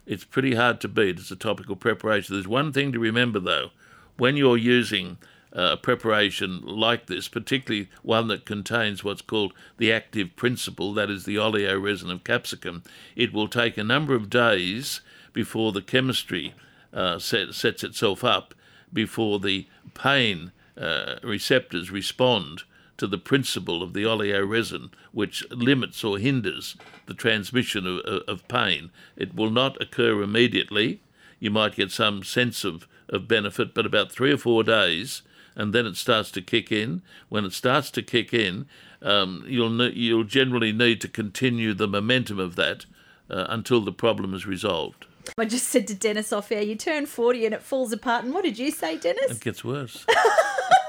it's 0.05 0.25
pretty 0.25 0.55
hard 0.55 0.81
to 0.81 0.87
beat 0.87 1.17
as 1.17 1.31
a 1.31 1.35
topical 1.35 1.75
preparation. 1.75 2.35
There's 2.35 2.47
one 2.47 2.73
thing 2.73 2.91
to 2.91 2.99
remember 2.99 3.39
though, 3.39 3.69
when 4.17 4.35
you're 4.35 4.57
using 4.57 5.17
uh, 5.55 5.69
a 5.71 5.77
preparation 5.77 6.61
like 6.65 7.05
this, 7.05 7.29
particularly 7.29 7.89
one 8.03 8.27
that 8.27 8.45
contains 8.45 9.03
what's 9.03 9.21
called 9.21 9.53
the 9.77 9.93
active 9.93 10.35
principle, 10.35 10.93
that 10.93 11.09
is 11.09 11.23
the 11.23 11.37
oleoresin 11.37 12.11
of 12.11 12.25
capsicum, 12.25 12.83
it 13.15 13.31
will 13.31 13.47
take 13.47 13.77
a 13.77 13.83
number 13.83 14.13
of 14.13 14.29
days 14.29 14.99
before 15.31 15.71
the 15.71 15.81
chemistry 15.81 16.53
uh, 16.93 17.17
set, 17.19 17.53
sets 17.53 17.83
itself 17.83 18.23
up, 18.23 18.53
before 18.91 19.39
the 19.39 19.67
pain 19.93 20.51
uh, 20.77 21.15
receptors 21.23 21.89
respond 21.89 22.63
to 22.97 23.07
the 23.07 23.17
principle 23.17 23.83
of 23.83 23.93
the 23.93 24.03
oleoresin, 24.03 24.89
which 25.11 25.49
limits 25.51 26.03
or 26.03 26.17
hinders 26.17 26.75
the 27.05 27.13
transmission 27.13 27.85
of, 27.85 27.99
of 28.27 28.47
pain. 28.47 28.91
It 29.15 29.35
will 29.35 29.49
not 29.49 29.81
occur 29.81 30.21
immediately. 30.21 31.01
You 31.39 31.51
might 31.51 31.75
get 31.75 31.91
some 31.91 32.23
sense 32.23 32.63
of, 32.63 32.87
of 33.09 33.27
benefit, 33.27 33.73
but 33.73 33.85
about 33.85 34.11
three 34.11 34.31
or 34.31 34.37
four 34.37 34.63
days, 34.63 35.21
and 35.55 35.73
then 35.73 35.85
it 35.85 35.97
starts 35.97 36.31
to 36.31 36.41
kick 36.41 36.71
in. 36.71 37.01
When 37.29 37.45
it 37.45 37.53
starts 37.53 37.91
to 37.91 38.01
kick 38.01 38.33
in, 38.33 38.67
um, 39.01 39.43
you'll 39.47 39.89
you'll 39.89 40.23
generally 40.23 40.71
need 40.71 41.01
to 41.01 41.07
continue 41.07 41.73
the 41.73 41.87
momentum 41.87 42.39
of 42.39 42.55
that 42.55 42.85
uh, 43.29 43.45
until 43.49 43.81
the 43.81 43.91
problem 43.91 44.33
is 44.33 44.45
resolved. 44.45 45.05
I 45.37 45.45
just 45.45 45.67
said 45.67 45.87
to 45.87 45.95
Dennis 45.95 46.31
off 46.31 46.51
air, 46.51 46.61
you 46.61 46.75
turn 46.75 47.05
40 47.05 47.45
and 47.45 47.55
it 47.55 47.63
falls 47.63 47.91
apart. 47.91 48.25
And 48.25 48.33
what 48.33 48.43
did 48.43 48.59
you 48.59 48.71
say, 48.71 48.97
Dennis? 48.97 49.31
It 49.31 49.41
gets 49.41 49.63
worse. 49.63 50.05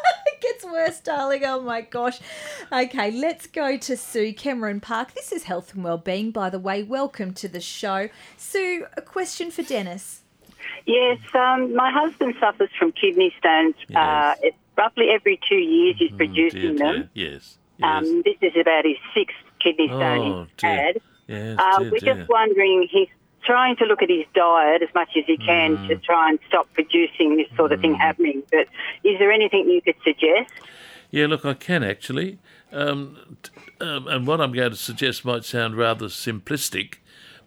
it 0.67 0.71
gets 0.71 0.89
worse, 0.89 1.01
darling. 1.01 1.43
Oh 1.45 1.61
my 1.63 1.81
gosh. 1.83 2.21
Okay, 2.73 3.11
let's 3.11 3.47
go 3.47 3.77
to 3.79 3.97
Sue 3.97 4.33
Cameron 4.33 4.81
Park. 4.81 5.15
This 5.15 5.33
is 5.33 5.45
Health 5.45 5.75
and 5.75 5.85
Wellbeing, 5.85 6.31
by 6.31 6.51
the 6.51 6.59
way. 6.59 6.83
Welcome 6.83 7.33
to 7.35 7.49
the 7.49 7.61
show. 7.61 8.09
Sue, 8.37 8.87
a 8.97 9.03
question 9.03 9.51
for 9.51 9.63
Dennis. 9.63 10.23
Yes, 10.87 11.19
um, 11.35 11.75
my 11.75 11.91
husband 11.91 12.35
suffers 12.41 12.71
from 12.79 12.93
kidney 12.93 13.33
stones. 13.39 13.75
Yes. 13.89 13.97
Uh, 13.97 14.35
it, 14.47 14.55
roughly 14.77 15.07
every 15.11 15.41
two 15.49 15.57
years, 15.57 15.97
he's 15.99 16.13
Oh, 16.13 16.17
producing 16.17 16.61
dear, 16.61 16.75
them. 16.79 16.95
dear. 17.15 17.31
Yes. 17.33 17.59
yes. 17.79 17.89
Um, 17.89 18.23
this 18.25 18.37
is 18.43 18.53
about 18.61 18.85
his 18.85 18.97
sixth 19.15 19.37
kidney 19.61 19.89
stone 19.89 20.19
oh, 20.33 20.43
he's 20.45 20.53
dear. 20.57 20.71
had. 20.71 21.01
Yes, 21.29 21.59
Uh, 21.61 21.79
dear, 21.79 21.91
we're 21.91 21.99
dear. 21.99 22.15
just 22.17 22.29
wondering, 22.29 22.89
he's 22.91 23.09
trying 23.47 23.77
to 23.77 23.85
look 23.85 24.03
at 24.03 24.11
his 24.11 24.27
diet 24.35 24.83
as 24.83 24.89
much 24.95 25.11
as 25.17 25.25
he 25.27 25.37
can 25.37 25.77
Mm. 25.77 25.89
to 25.89 25.97
try 25.97 26.29
and 26.29 26.39
stop 26.49 26.67
producing 26.75 27.37
this 27.37 27.49
sort 27.57 27.73
of 27.73 27.81
thing 27.81 27.95
happening. 27.95 28.43
But 28.51 28.67
is 29.05 29.19
there 29.19 29.31
anything 29.31 29.71
you 29.71 29.81
could 29.81 29.95
suggest? 30.05 30.53
Yeah, 31.11 31.27
look, 31.27 31.45
I 31.45 31.55
can 31.55 31.83
actually. 31.85 32.39
Um, 32.73 33.37
t- 33.43 33.51
um, 33.81 34.09
and 34.09 34.27
what 34.27 34.41
I'm 34.41 34.53
going 34.53 34.71
to 34.71 34.77
suggest 34.77 35.25
might 35.25 35.45
sound 35.45 35.77
rather 35.77 36.07
simplistic, 36.07 36.97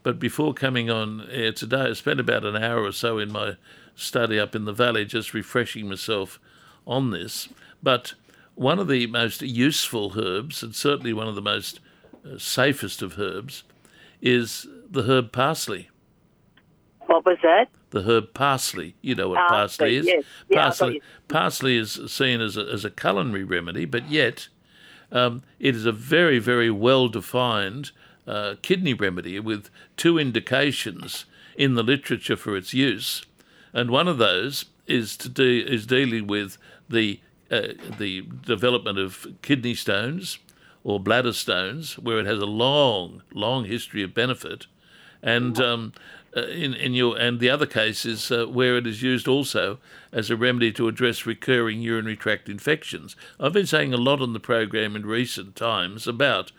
but 0.01 0.17
before 0.19 0.53
coming 0.53 0.89
on 0.89 1.27
air 1.29 1.51
today, 1.51 1.87
I 1.89 1.93
spent 1.93 2.19
about 2.21 2.45
an 2.45 2.55
hour 2.55 2.83
or 2.83 2.93
so 2.93 3.17
in 3.19 3.31
my 3.31 3.57
study 3.95 4.39
up 4.39 4.55
in 4.55 4.63
the 4.63 4.71
valley 4.71 5.03
just 5.03 5.33
refreshing 5.33 5.89
myself 5.89 6.39
on 6.87 7.11
this. 7.11 7.49
But 7.83 8.13
one 8.55 8.79
of 8.79 8.87
the 8.87 9.07
most 9.07 9.41
useful 9.41 10.13
herbs, 10.17 10.63
and 10.63 10.73
certainly 10.73 11.11
one 11.13 11.27
of 11.27 11.35
the 11.35 11.41
most 11.41 11.81
uh, 12.25 12.37
safest 12.37 13.01
of 13.01 13.19
herbs, 13.19 13.63
is 14.21 14.67
the 14.89 15.03
herb 15.03 15.31
parsley. 15.31 15.89
What 17.05 17.25
was 17.25 17.37
that? 17.43 17.69
the 17.91 18.03
herb 18.03 18.33
parsley. 18.33 18.95
You 19.01 19.15
know 19.15 19.29
what 19.29 19.37
Parsley, 19.47 19.55
parsley 19.55 19.95
is. 19.97 20.05
yes. 20.05 20.23
Yeah, 20.49 20.61
parsley, 20.63 20.93
you. 20.95 21.01
parsley 21.27 21.77
is 21.77 21.99
seen 22.11 22.41
as 22.41 22.57
a, 22.57 22.61
as 22.61 22.85
a 22.85 22.89
culinary 22.91 23.43
remedy, 23.43 23.85
but 23.85 24.09
yet 24.09 24.47
um, 25.11 25.41
it 25.59 25.75
is 25.75 25.85
a 25.85 25.91
very, 25.91 26.39
very 26.39 26.69
well 26.69 27.07
defined 27.07 27.91
uh, 28.27 28.55
kidney 28.61 28.93
remedy 28.93 29.39
with 29.39 29.69
two 29.97 30.17
indications 30.17 31.25
in 31.57 31.75
the 31.75 31.83
literature 31.83 32.37
for 32.37 32.55
its 32.55 32.73
use, 32.73 33.25
and 33.73 33.89
one 33.89 34.07
of 34.07 34.17
those 34.17 34.65
is 34.87 35.17
to 35.17 35.29
de- 35.29 35.59
is 35.61 35.85
dealing 35.85 36.27
with 36.27 36.57
the 36.89 37.19
uh, 37.51 37.69
the 37.97 38.21
development 38.45 38.99
of 38.99 39.25
kidney 39.41 39.73
stones 39.73 40.37
or 40.83 40.99
bladder 40.99 41.33
stones, 41.33 41.97
where 41.97 42.19
it 42.19 42.25
has 42.25 42.39
a 42.39 42.45
long, 42.45 43.21
long 43.33 43.65
history 43.65 44.01
of 44.03 44.13
benefit, 44.13 44.67
and 45.21 45.59
um, 45.59 45.93
uh, 46.35 46.41
in 46.41 46.73
in 46.73 46.93
your 46.93 47.17
and 47.17 47.39
the 47.39 47.49
other 47.49 47.65
case 47.65 48.05
is 48.05 48.31
uh, 48.31 48.45
where 48.45 48.77
it 48.77 48.85
is 48.85 49.01
used 49.01 49.27
also 49.27 49.79
as 50.11 50.29
a 50.29 50.35
remedy 50.35 50.71
to 50.71 50.87
address 50.87 51.25
recurring 51.25 51.81
urinary 51.81 52.15
tract 52.15 52.47
infections. 52.47 53.15
I've 53.39 53.53
been 53.53 53.65
saying 53.65 53.93
a 53.93 53.97
lot 53.97 54.21
on 54.21 54.33
the 54.33 54.39
program 54.39 54.95
in 54.95 55.05
recent 55.05 55.55
times 55.55 56.07
about 56.07 56.51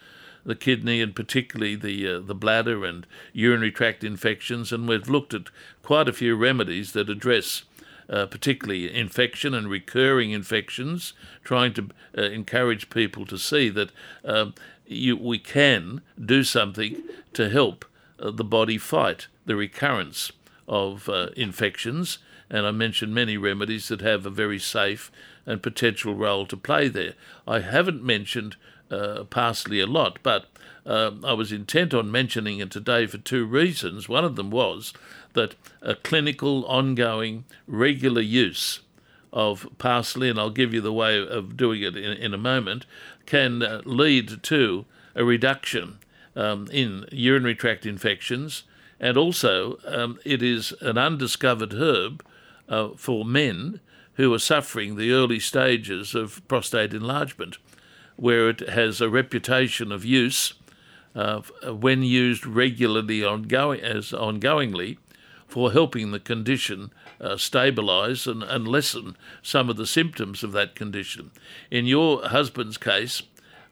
the 0.44 0.54
kidney 0.54 1.00
and 1.00 1.14
particularly 1.14 1.76
the 1.76 2.16
uh, 2.16 2.20
the 2.20 2.34
bladder 2.34 2.84
and 2.84 3.06
urinary 3.32 3.70
tract 3.70 4.02
infections, 4.02 4.72
and 4.72 4.88
we've 4.88 5.08
looked 5.08 5.34
at 5.34 5.50
quite 5.82 6.08
a 6.08 6.12
few 6.12 6.36
remedies 6.36 6.92
that 6.92 7.10
address. 7.10 7.64
Uh, 8.08 8.26
particularly 8.26 8.92
infection 8.92 9.54
and 9.54 9.70
recurring 9.70 10.32
infections, 10.32 11.12
trying 11.44 11.72
to 11.72 11.90
uh, 12.18 12.22
encourage 12.22 12.90
people 12.90 13.24
to 13.24 13.38
see 13.38 13.68
that 13.68 13.92
um, 14.24 14.52
you, 14.84 15.16
we 15.16 15.38
can 15.38 16.00
do 16.20 16.42
something 16.42 17.00
to 17.32 17.48
help 17.48 17.84
the 18.22 18.44
body 18.44 18.78
fight 18.78 19.28
the 19.46 19.56
recurrence 19.56 20.32
of 20.68 21.08
uh, 21.08 21.28
infections. 21.36 22.18
And 22.48 22.66
I 22.66 22.72
mentioned 22.72 23.14
many 23.14 23.36
remedies 23.36 23.88
that 23.88 24.00
have 24.00 24.26
a 24.26 24.30
very 24.30 24.58
safe 24.58 25.10
and 25.46 25.62
potential 25.62 26.14
role 26.14 26.46
to 26.46 26.56
play 26.56 26.88
there. 26.88 27.14
I 27.46 27.60
haven't 27.60 28.02
mentioned 28.02 28.56
uh, 28.90 29.24
parsley 29.24 29.80
a 29.80 29.86
lot, 29.86 30.18
but 30.22 30.46
um, 30.84 31.24
I 31.24 31.32
was 31.32 31.52
intent 31.52 31.94
on 31.94 32.10
mentioning 32.10 32.58
it 32.58 32.70
today 32.70 33.06
for 33.06 33.18
two 33.18 33.44
reasons. 33.44 34.08
One 34.08 34.24
of 34.24 34.36
them 34.36 34.50
was 34.50 34.92
that 35.34 35.54
a 35.82 35.94
clinical, 35.94 36.64
ongoing, 36.66 37.44
regular 37.66 38.22
use 38.22 38.80
of 39.32 39.68
parsley, 39.78 40.28
and 40.28 40.38
I'll 40.38 40.50
give 40.50 40.74
you 40.74 40.80
the 40.80 40.92
way 40.92 41.24
of 41.24 41.56
doing 41.56 41.82
it 41.82 41.96
in, 41.96 42.12
in 42.16 42.34
a 42.34 42.38
moment, 42.38 42.86
can 43.26 43.62
uh, 43.62 43.82
lead 43.84 44.42
to 44.42 44.84
a 45.14 45.24
reduction 45.24 45.98
um, 46.36 46.68
in 46.72 47.06
urinary 47.10 47.54
tract 47.54 47.86
infections, 47.86 48.64
and 48.98 49.16
also 49.16 49.78
um, 49.86 50.18
it 50.24 50.42
is 50.42 50.72
an 50.80 50.98
undiscovered 50.98 51.74
herb 51.74 52.24
uh, 52.68 52.90
for 52.96 53.24
men 53.24 53.80
who 54.14 54.32
are 54.34 54.38
suffering 54.38 54.96
the 54.96 55.12
early 55.12 55.40
stages 55.40 56.14
of 56.14 56.46
prostate 56.46 56.92
enlargement, 56.92 57.58
where 58.16 58.50
it 58.50 58.60
has 58.68 59.00
a 59.00 59.08
reputation 59.08 59.90
of 59.90 60.04
use 60.04 60.54
uh, 61.14 61.40
when 61.66 62.02
used 62.02 62.46
regularly 62.46 63.24
ongoing 63.24 63.80
as 63.80 64.12
ongoingly 64.12 64.98
for 65.48 65.72
helping 65.72 66.12
the 66.12 66.20
condition 66.20 66.92
uh, 67.20 67.36
stabilize 67.36 68.26
and, 68.26 68.42
and 68.44 68.68
lessen 68.68 69.16
some 69.42 69.68
of 69.68 69.76
the 69.76 69.86
symptoms 69.86 70.44
of 70.44 70.52
that 70.52 70.74
condition. 70.74 71.30
In 71.70 71.86
your 71.86 72.22
husband's 72.28 72.78
case, 72.78 73.22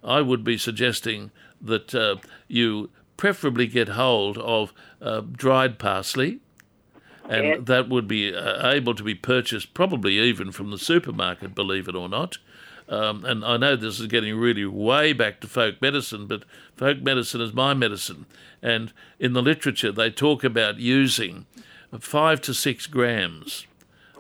I 0.03 0.21
would 0.21 0.45
be 0.45 0.59
suggesting 0.59 1.31
that 1.61 1.95
uh, 1.95 2.17
you 2.47 2.91
preferably 3.17 3.67
get 3.67 3.91
hold 3.91 4.39
of 4.39 4.73
uh, 5.03 5.21
dried 5.21 5.79
parsley, 5.79 6.41
and 7.29 7.67
that 7.67 7.89
would 7.89 8.09
be 8.09 8.35
uh, 8.35 8.71
able 8.71 8.95
to 8.95 9.03
be 9.03 9.15
purchased 9.15 9.75
probably 9.75 10.19
even 10.19 10.53
from 10.53 10.71
the 10.71 10.79
supermarket, 10.79 11.55
believe 11.55 11.89
it 11.89 11.95
or 11.95 12.09
not. 12.09 12.39
um, 12.89 13.25
and 13.25 13.45
I 13.45 13.57
know 13.57 13.77
this 13.77 14.01
is 14.01 14.07
getting 14.07 14.37
really 14.37 14.65
way 14.65 15.13
back 15.13 15.41
to 15.41 15.47
folk 15.47 15.81
medicine, 15.83 16.27
but 16.27 16.45
folk 16.77 17.01
medicine 17.03 17.41
is 17.41 17.53
my 17.53 17.75
medicine. 17.75 18.27
And 18.63 18.93
in 19.19 19.35
the 19.35 19.43
literature, 19.43 19.93
they 19.93 20.11
talk 20.11 20.43
about 20.43 20.79
using 20.79 21.47
five 22.01 22.41
to 22.43 22.55
six 22.55 22.87
grams 22.87 23.67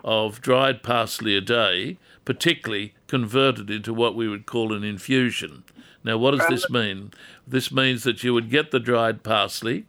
of 0.04 0.40
dried 0.40 0.83
parsley 0.83 1.37
a 1.37 1.40
day, 1.40 1.97
particularly 2.25 2.95
converted 3.07 3.71
into 3.71 3.95
what 3.95 4.14
we 4.14 4.28
would 4.28 4.47
call 4.47 4.73
an 4.73 4.85
infusion. 4.85 5.64
Now, 6.04 6.16
what 6.16 6.32
does 6.36 6.46
this 6.48 6.70
mean? 6.70 7.12
This 7.46 7.72
means 7.72 8.04
that 8.04 8.22
you 8.22 8.32
would 8.34 8.50
get 8.50 8.70
the 8.70 8.80
dried 8.80 9.22
parsley, 9.22 9.86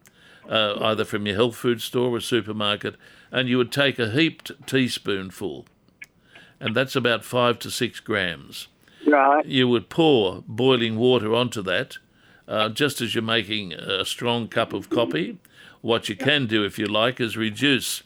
uh, 0.49 0.75
either 0.81 1.05
from 1.05 1.25
your 1.25 1.35
health 1.35 1.55
food 1.55 1.81
store 1.81 2.15
or 2.15 2.19
supermarket, 2.19 2.95
and 3.31 3.47
you 3.47 3.57
would 3.57 3.71
take 3.71 3.99
a 3.99 4.09
heaped 4.09 4.51
teaspoonful, 4.65 5.65
and 6.59 6.75
that's 6.75 6.95
about 6.95 7.23
five 7.23 7.59
to 7.59 7.69
six 7.69 7.99
grams. 7.99 8.67
Right. 9.05 9.45
You 9.45 9.67
would 9.69 9.89
pour 9.89 10.43
boiling 10.47 10.97
water 10.97 11.33
onto 11.33 11.61
that, 11.63 11.97
uh, 12.47 12.69
just 12.69 13.01
as 13.01 13.13
you're 13.13 13.23
making 13.23 13.73
a 13.73 14.03
strong 14.03 14.47
cup 14.47 14.73
of 14.73 14.89
coffee. 14.89 15.37
What 15.81 16.09
you 16.09 16.15
can 16.15 16.47
do, 16.47 16.65
if 16.65 16.77
you 16.77 16.87
like, 16.87 17.21
is 17.21 17.37
reduce 17.37 18.03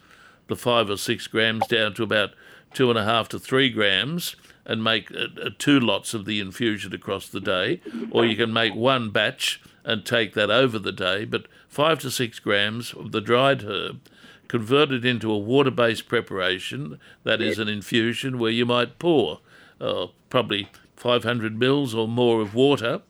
the 0.48 0.56
five 0.56 0.90
or 0.90 0.98
six 0.98 1.26
grams 1.28 1.66
down 1.68 1.94
to 1.96 2.04
about 2.04 2.32
two 2.74 2.90
and 2.90 3.00
a 3.00 3.06
half 3.06 3.30
to 3.30 3.40
three 3.40 3.70
grams 3.70 4.36
and 4.66 4.84
make 4.84 5.12
uh, 5.12 5.28
uh, 5.42 5.50
two 5.58 5.80
lots 5.80 6.14
of 6.14 6.26
the 6.26 6.40
infusion 6.40 6.94
across 6.94 7.28
the 7.28 7.42
day, 7.42 7.82
or 8.12 8.26
you 8.26 8.36
can 8.36 8.54
make 8.54 8.74
one 8.76 9.10
batch 9.10 9.62
and 9.84 10.06
take 10.06 10.34
that 10.34 10.50
over 10.50 10.80
the 10.80 10.92
day. 10.92 11.26
But 11.26 11.48
five 11.68 12.00
to 12.00 12.12
six 12.12 12.40
grams 12.40 12.94
of 12.94 13.12
the 13.12 13.22
dried 13.22 13.64
herb 13.64 14.00
converted 14.48 15.04
into 15.04 15.32
a 15.32 15.38
water 15.38 15.72
based 15.72 16.08
preparation 16.08 17.00
that 17.24 17.42
is 17.42 17.58
an 17.60 17.68
infusion 17.68 18.38
where 18.38 18.52
you 18.52 18.66
might 18.66 19.00
pour 19.00 19.40
uh, 19.82 20.08
probably 20.30 20.70
500 20.96 21.58
mils 21.58 21.94
or 21.96 22.08
more 22.08 22.40
of 22.42 22.54
water 22.54 23.02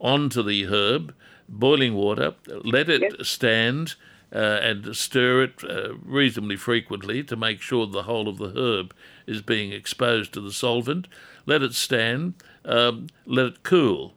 onto 0.00 0.42
the 0.42 0.66
herb, 0.66 1.14
boiling 1.48 1.94
water, 1.94 2.34
let 2.64 2.88
it 2.88 3.24
stand. 3.26 3.94
Uh, 4.36 4.60
and 4.60 4.94
stir 4.94 5.44
it 5.44 5.64
uh, 5.64 5.94
reasonably 6.04 6.56
frequently 6.56 7.24
to 7.24 7.36
make 7.36 7.62
sure 7.62 7.86
the 7.86 8.02
whole 8.02 8.28
of 8.28 8.36
the 8.36 8.52
herb 8.54 8.92
is 9.26 9.40
being 9.40 9.72
exposed 9.72 10.34
to 10.34 10.42
the 10.42 10.52
solvent. 10.52 11.08
Let 11.46 11.62
it 11.62 11.72
stand, 11.72 12.34
um, 12.66 13.06
let 13.24 13.46
it 13.46 13.62
cool, 13.62 14.12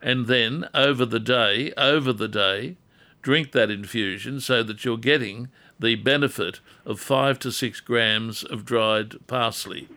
and 0.00 0.28
then 0.28 0.68
over 0.72 1.04
the 1.04 1.18
day, 1.18 1.72
over 1.76 2.12
the 2.12 2.28
day, 2.28 2.76
drink 3.22 3.50
that 3.52 3.70
infusion 3.70 4.38
so 4.38 4.62
that 4.62 4.84
you're 4.84 4.96
getting 4.98 5.48
the 5.80 5.96
benefit 5.96 6.60
of 6.84 7.00
five 7.00 7.40
to 7.40 7.50
six 7.50 7.80
grams 7.80 8.44
of 8.44 8.64
dried 8.64 9.26
parsley. 9.26 9.88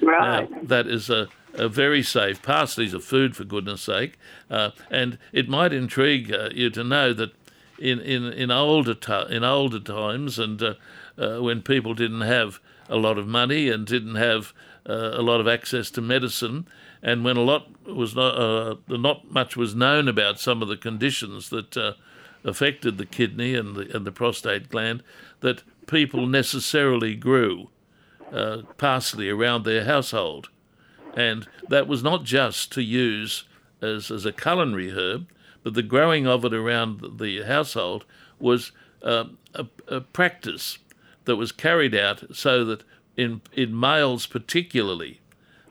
Right. 0.00 0.50
Now, 0.50 0.60
that 0.62 0.86
is 0.86 1.10
a, 1.10 1.28
a 1.52 1.68
very 1.68 2.02
safe. 2.02 2.42
Parsley's 2.42 2.94
a 2.94 3.00
food, 3.00 3.36
for 3.36 3.44
goodness 3.44 3.82
sake. 3.82 4.18
Uh, 4.48 4.70
and 4.90 5.18
it 5.32 5.50
might 5.50 5.74
intrigue 5.74 6.32
uh, 6.32 6.48
you 6.54 6.70
to 6.70 6.82
know 6.82 7.12
that 7.12 7.32
in, 7.78 8.00
in, 8.00 8.24
in, 8.24 8.50
older, 8.50 8.96
in 9.30 9.44
older 9.44 9.80
times 9.80 10.38
and 10.38 10.62
uh, 10.62 10.74
uh, 11.18 11.38
when 11.38 11.62
people 11.62 11.94
didn't 11.94 12.22
have 12.22 12.60
a 12.88 12.96
lot 12.96 13.18
of 13.18 13.26
money 13.26 13.68
and 13.68 13.86
didn't 13.86 14.14
have 14.14 14.52
uh, 14.88 15.10
a 15.14 15.22
lot 15.22 15.40
of 15.40 15.48
access 15.48 15.90
to 15.90 16.00
medicine, 16.00 16.66
and 17.02 17.24
when 17.24 17.36
a 17.36 17.42
lot 17.42 17.68
was 17.86 18.14
not, 18.14 18.38
uh, 18.38 18.76
not 18.88 19.30
much 19.30 19.56
was 19.56 19.74
known 19.74 20.08
about 20.08 20.40
some 20.40 20.62
of 20.62 20.68
the 20.68 20.76
conditions 20.76 21.50
that 21.50 21.76
uh, 21.76 21.92
affected 22.44 22.96
the 22.96 23.06
kidney 23.06 23.54
and 23.54 23.76
the, 23.76 23.94
and 23.94 24.06
the 24.06 24.12
prostate 24.12 24.68
gland, 24.68 25.02
that 25.40 25.62
people 25.86 26.26
necessarily 26.26 27.14
grew 27.14 27.68
uh, 28.32 28.62
parsley 28.76 29.28
around 29.28 29.64
their 29.64 29.84
household. 29.84 30.48
And 31.14 31.46
that 31.68 31.86
was 31.86 32.02
not 32.02 32.24
just 32.24 32.72
to 32.72 32.82
use 32.82 33.44
as, 33.82 34.10
as 34.10 34.24
a 34.24 34.32
culinary 34.32 34.90
herb, 34.90 35.26
but 35.62 35.74
the 35.74 35.82
growing 35.82 36.26
of 36.26 36.44
it 36.44 36.54
around 36.54 37.18
the 37.18 37.42
household 37.42 38.04
was 38.38 38.72
uh, 39.02 39.24
a, 39.54 39.66
a 39.86 40.00
practice 40.00 40.78
that 41.24 41.36
was 41.36 41.52
carried 41.52 41.94
out 41.94 42.24
so 42.34 42.64
that 42.64 42.82
in, 43.16 43.40
in 43.52 43.78
males 43.78 44.26
particularly, 44.26 45.20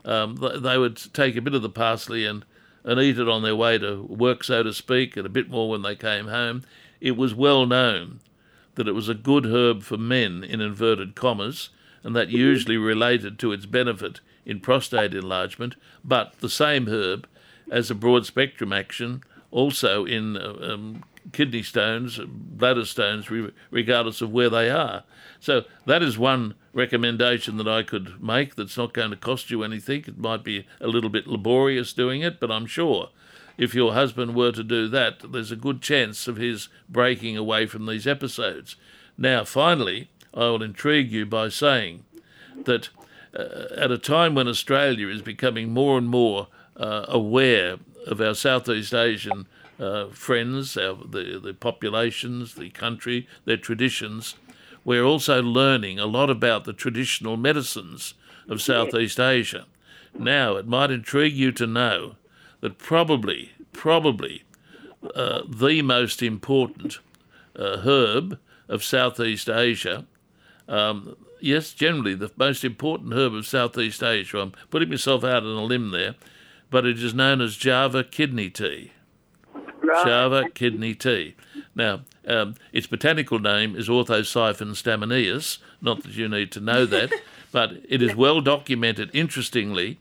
um, 0.04 0.36
they 0.60 0.78
would 0.78 0.96
take 1.12 1.36
a 1.36 1.42
bit 1.42 1.54
of 1.54 1.62
the 1.62 1.68
parsley 1.68 2.24
and, 2.24 2.44
and 2.84 3.00
eat 3.00 3.18
it 3.18 3.28
on 3.28 3.42
their 3.42 3.56
way 3.56 3.78
to 3.78 4.02
work, 4.02 4.44
so 4.44 4.62
to 4.62 4.72
speak, 4.72 5.16
and 5.16 5.26
a 5.26 5.30
bit 5.30 5.50
more 5.50 5.68
when 5.68 5.82
they 5.82 5.96
came 5.96 6.28
home. 6.28 6.62
It 7.00 7.16
was 7.16 7.34
well 7.34 7.66
known 7.66 8.20
that 8.76 8.88
it 8.88 8.92
was 8.92 9.08
a 9.08 9.14
good 9.14 9.46
herb 9.46 9.82
for 9.82 9.96
men, 9.96 10.44
in 10.44 10.60
inverted 10.60 11.14
commas, 11.14 11.70
and 12.04 12.14
that 12.14 12.28
usually 12.28 12.76
related 12.76 13.38
to 13.40 13.52
its 13.52 13.66
benefit 13.66 14.20
in 14.46 14.60
prostate 14.60 15.14
enlargement, 15.14 15.74
but 16.04 16.38
the 16.40 16.48
same 16.48 16.86
herb 16.86 17.26
as 17.70 17.90
a 17.90 17.94
broad 17.94 18.24
spectrum 18.24 18.72
action 18.72 19.22
also 19.50 20.04
in 20.04 20.36
uh, 20.36 20.54
um, 20.60 21.04
kidney 21.32 21.62
stones, 21.62 22.20
bladder 22.26 22.84
stones, 22.84 23.28
regardless 23.70 24.20
of 24.20 24.32
where 24.32 24.50
they 24.50 24.70
are. 24.70 25.04
So 25.40 25.64
that 25.86 26.02
is 26.02 26.18
one 26.18 26.54
recommendation 26.72 27.56
that 27.58 27.68
I 27.68 27.82
could 27.82 28.22
make 28.22 28.54
that's 28.54 28.76
not 28.76 28.92
going 28.92 29.10
to 29.10 29.16
cost 29.16 29.50
you 29.50 29.62
anything. 29.62 30.04
It 30.06 30.18
might 30.18 30.44
be 30.44 30.66
a 30.80 30.88
little 30.88 31.10
bit 31.10 31.26
laborious 31.26 31.92
doing 31.92 32.22
it, 32.22 32.40
but 32.40 32.50
I'm 32.50 32.66
sure 32.66 33.10
if 33.56 33.74
your 33.74 33.92
husband 33.92 34.34
were 34.34 34.52
to 34.52 34.62
do 34.62 34.88
that, 34.88 35.32
there's 35.32 35.50
a 35.50 35.56
good 35.56 35.82
chance 35.82 36.28
of 36.28 36.36
his 36.36 36.68
breaking 36.88 37.36
away 37.36 37.66
from 37.66 37.86
these 37.86 38.06
episodes. 38.06 38.76
Now, 39.16 39.44
finally, 39.44 40.10
I 40.32 40.44
will 40.44 40.62
intrigue 40.62 41.10
you 41.10 41.26
by 41.26 41.48
saying 41.48 42.04
that 42.64 42.90
uh, 43.34 43.66
at 43.76 43.90
a 43.90 43.98
time 43.98 44.34
when 44.34 44.46
Australia 44.46 45.08
is 45.08 45.22
becoming 45.22 45.72
more 45.72 45.98
and 45.98 46.08
more 46.08 46.46
uh, 46.76 47.06
aware 47.08 47.78
of 48.08 48.20
our 48.20 48.34
Southeast 48.34 48.94
Asian 48.94 49.46
uh, 49.78 50.08
friends, 50.08 50.76
our, 50.76 50.94
the, 50.94 51.40
the 51.42 51.54
populations, 51.54 52.54
the 52.54 52.70
country, 52.70 53.28
their 53.44 53.56
traditions, 53.56 54.34
we're 54.84 55.04
also 55.04 55.42
learning 55.42 55.98
a 55.98 56.06
lot 56.06 56.30
about 56.30 56.64
the 56.64 56.72
traditional 56.72 57.36
medicines 57.36 58.14
of 58.48 58.62
Southeast 58.62 59.20
Asia. 59.20 59.66
Now, 60.18 60.56
it 60.56 60.66
might 60.66 60.90
intrigue 60.90 61.34
you 61.34 61.52
to 61.52 61.66
know 61.66 62.16
that 62.60 62.78
probably, 62.78 63.52
probably 63.72 64.44
uh, 65.14 65.42
the 65.46 65.82
most 65.82 66.22
important 66.22 66.98
uh, 67.54 67.78
herb 67.78 68.38
of 68.68 68.82
Southeast 68.82 69.48
Asia, 69.48 70.06
um, 70.66 71.16
yes, 71.40 71.72
generally 71.72 72.14
the 72.14 72.30
most 72.36 72.64
important 72.64 73.12
herb 73.12 73.34
of 73.34 73.46
Southeast 73.46 74.02
Asia, 74.02 74.38
I'm 74.38 74.52
putting 74.70 74.88
myself 74.88 75.22
out 75.22 75.42
on 75.42 75.56
a 75.56 75.64
limb 75.64 75.90
there, 75.90 76.14
but 76.70 76.86
it 76.86 77.02
is 77.02 77.14
known 77.14 77.40
as 77.40 77.56
Java 77.56 78.04
kidney 78.04 78.50
tea. 78.50 78.92
Right. 79.82 80.06
Java 80.06 80.44
kidney 80.54 80.94
tea. 80.94 81.34
Now, 81.74 82.00
um, 82.26 82.56
its 82.72 82.86
botanical 82.86 83.38
name 83.38 83.74
is 83.76 83.88
Orthosiphon 83.88 84.72
stamineus, 84.72 85.58
not 85.80 86.02
that 86.02 86.12
you 86.12 86.28
need 86.28 86.52
to 86.52 86.60
know 86.60 86.84
that, 86.86 87.12
but 87.52 87.72
it 87.88 88.02
is 88.02 88.14
well 88.14 88.40
documented, 88.40 89.10
interestingly, 89.14 89.98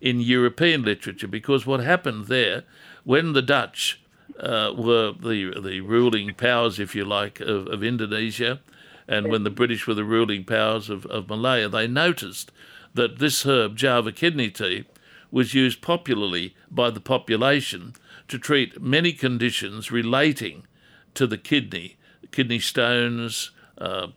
in 0.00 0.20
European 0.20 0.82
literature 0.82 1.28
because 1.28 1.66
what 1.66 1.80
happened 1.80 2.26
there, 2.26 2.64
when 3.04 3.32
the 3.32 3.42
Dutch 3.42 4.00
uh, 4.38 4.72
were 4.76 5.12
the, 5.12 5.60
the 5.60 5.80
ruling 5.80 6.34
powers, 6.34 6.78
if 6.78 6.94
you 6.94 7.04
like, 7.04 7.40
of, 7.40 7.66
of 7.68 7.82
Indonesia, 7.82 8.60
and 9.06 9.28
when 9.28 9.44
the 9.44 9.50
British 9.50 9.86
were 9.86 9.94
the 9.94 10.04
ruling 10.04 10.44
powers 10.44 10.88
of, 10.88 11.04
of 11.06 11.28
Malaya, 11.28 11.68
they 11.68 11.86
noticed 11.86 12.52
that 12.94 13.18
this 13.18 13.44
herb, 13.44 13.76
Java 13.76 14.12
kidney 14.12 14.50
tea, 14.50 14.84
was 15.30 15.54
used 15.54 15.80
popularly 15.80 16.54
by 16.70 16.90
the 16.90 17.00
population 17.00 17.94
to 18.28 18.38
treat 18.38 18.80
many 18.80 19.12
conditions 19.12 19.90
relating 19.90 20.66
to 21.14 21.26
the 21.26 21.38
kidney, 21.38 21.96
kidney 22.30 22.58
stones, 22.58 23.50
uh, 23.78 24.08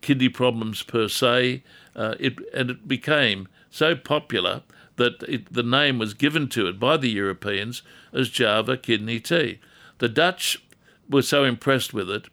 kidney 0.00 0.28
problems 0.28 0.82
per 0.82 1.08
se. 1.08 1.62
Uh, 1.94 2.14
it, 2.18 2.34
and 2.52 2.70
it 2.70 2.88
became 2.88 3.48
so 3.70 3.94
popular 3.94 4.62
that 4.96 5.22
it, 5.28 5.52
the 5.52 5.62
name 5.62 5.98
was 5.98 6.14
given 6.14 6.48
to 6.48 6.66
it 6.66 6.78
by 6.78 6.96
the 6.96 7.10
Europeans 7.10 7.82
as 8.12 8.28
Java 8.28 8.76
kidney 8.76 9.20
tea. 9.20 9.60
The 9.98 10.08
Dutch 10.08 10.62
were 11.08 11.22
so 11.22 11.44
impressed 11.44 11.92
with 11.92 12.10
it 12.10 12.26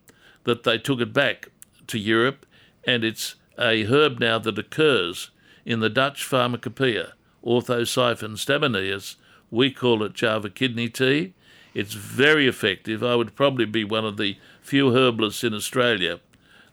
that 0.44 0.64
they 0.64 0.78
took 0.78 1.02
it 1.02 1.14
back 1.14 1.50
to 1.88 2.00
Europe, 2.00 2.46
and 2.86 3.04
it's 3.04 3.36
a 3.60 3.84
herb 3.84 4.20
now 4.20 4.40
that 4.40 4.58
occurs 4.58 5.32
in 5.66 5.80
the 5.80 5.90
Dutch 5.90 6.24
pharmacopoeia, 6.24 7.14
Orthosiphon 7.44 8.38
stamineus. 8.38 9.16
We 9.50 9.72
call 9.72 10.04
it 10.04 10.14
Java 10.14 10.50
kidney 10.50 10.90
tea. 10.90 11.34
It's 11.74 11.94
very 11.94 12.48
effective. 12.48 13.04
I 13.04 13.16
would 13.16 13.36
probably 13.36 13.66
be 13.66 13.84
one 13.84 14.06
of 14.06 14.18
the 14.18 14.38
few 14.62 14.96
herbalists 14.96 15.44
in 15.44 15.54
Australia 15.54 16.20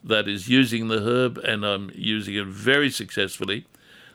that 0.02 0.28
is 0.28 0.48
using 0.48 0.88
the 0.88 1.00
herb, 1.00 1.38
and 1.38 1.64
I'm 1.64 1.90
using 1.94 2.34
it 2.34 2.46
very 2.46 2.90
successfully. 2.90 3.66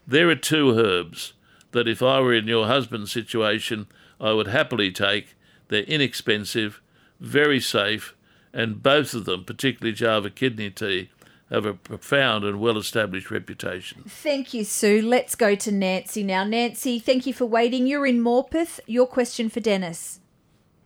There 0.07 0.29
are 0.29 0.35
two 0.35 0.77
herbs 0.77 1.33
that, 1.71 1.87
if 1.87 2.01
I 2.01 2.19
were 2.19 2.33
in 2.33 2.47
your 2.47 2.67
husband's 2.67 3.11
situation, 3.11 3.87
I 4.19 4.33
would 4.33 4.47
happily 4.47 4.91
take. 4.91 5.35
They're 5.69 5.83
inexpensive, 5.83 6.81
very 7.19 7.59
safe, 7.59 8.15
and 8.53 8.83
both 8.83 9.13
of 9.13 9.25
them, 9.25 9.43
particularly 9.43 9.93
Java 9.93 10.29
kidney 10.29 10.69
tea, 10.69 11.09
have 11.53 11.65
a 11.65 11.73
profound 11.73 12.43
and 12.43 12.59
well 12.59 12.77
established 12.77 13.29
reputation. 13.29 14.03
Thank 14.07 14.53
you, 14.53 14.63
Sue. 14.63 15.01
Let's 15.01 15.35
go 15.35 15.53
to 15.55 15.71
Nancy 15.71 16.23
now. 16.23 16.43
Nancy, 16.43 16.99
thank 16.99 17.27
you 17.27 17.33
for 17.33 17.45
waiting. 17.45 17.85
You're 17.85 18.07
in 18.07 18.19
Morpeth. 18.21 18.79
Your 18.87 19.05
question 19.05 19.49
for 19.49 19.59
Dennis. 19.59 20.19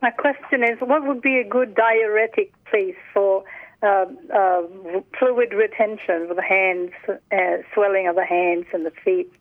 My 0.02 0.10
question 0.10 0.62
is 0.62 0.78
what 0.80 1.06
would 1.06 1.22
be 1.22 1.38
a 1.38 1.44
good 1.44 1.74
diuretic, 1.74 2.52
please, 2.70 2.94
for 3.14 3.44
uh, 3.82 4.04
uh, 4.34 4.62
fluid 5.18 5.52
retention 5.54 6.28
of 6.30 6.36
the 6.36 6.42
hands, 6.42 6.90
uh, 7.08 7.62
swelling 7.72 8.06
of 8.06 8.14
the 8.14 8.26
hands 8.26 8.66
and 8.72 8.84
the 8.84 8.92
feet? 9.04 9.32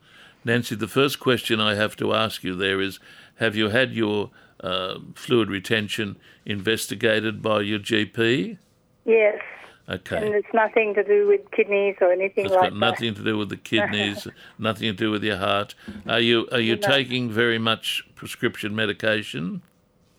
Nancy, 0.46 0.76
the 0.76 0.88
first 0.88 1.20
question 1.20 1.60
I 1.60 1.76
have 1.76 1.98
to 1.98 2.14
ask 2.14 2.44
you 2.44 2.56
there 2.56 2.80
is 2.80 3.00
Have 3.36 3.56
you 3.56 3.70
had 3.70 3.92
your 3.92 4.32
uh, 4.62 5.00
fluid 5.14 5.50
retention 5.50 6.18
investigated 6.46 7.42
by 7.42 7.62
your 7.62 7.80
GP? 7.80 8.58
Yes. 9.06 9.42
Okay. 9.90 10.18
And 10.18 10.36
it's 10.36 10.54
nothing 10.54 10.94
to 10.96 11.04
do 11.04 11.28
with 11.28 11.50
kidneys 11.52 11.96
or 12.02 12.12
anything 12.12 12.46
It's 12.46 12.54
like 12.54 12.72
got 12.72 12.80
nothing 12.80 13.16
to 13.16 13.24
do 13.24 13.38
with 13.38 13.50
the 13.50 13.56
kidneys, 13.58 14.28
nothing 14.60 14.88
to 14.88 14.94
do 14.94 15.12
with 15.12 15.24
your 15.24 15.38
heart. 15.38 15.76
Are 16.08 16.20
you 16.20 16.48
are 16.52 16.60
you 16.60 16.76
No. 16.76 16.82
taking 16.82 17.30
very 17.32 17.58
much 17.58 18.04
prescription 18.16 18.76
medication? 18.76 19.62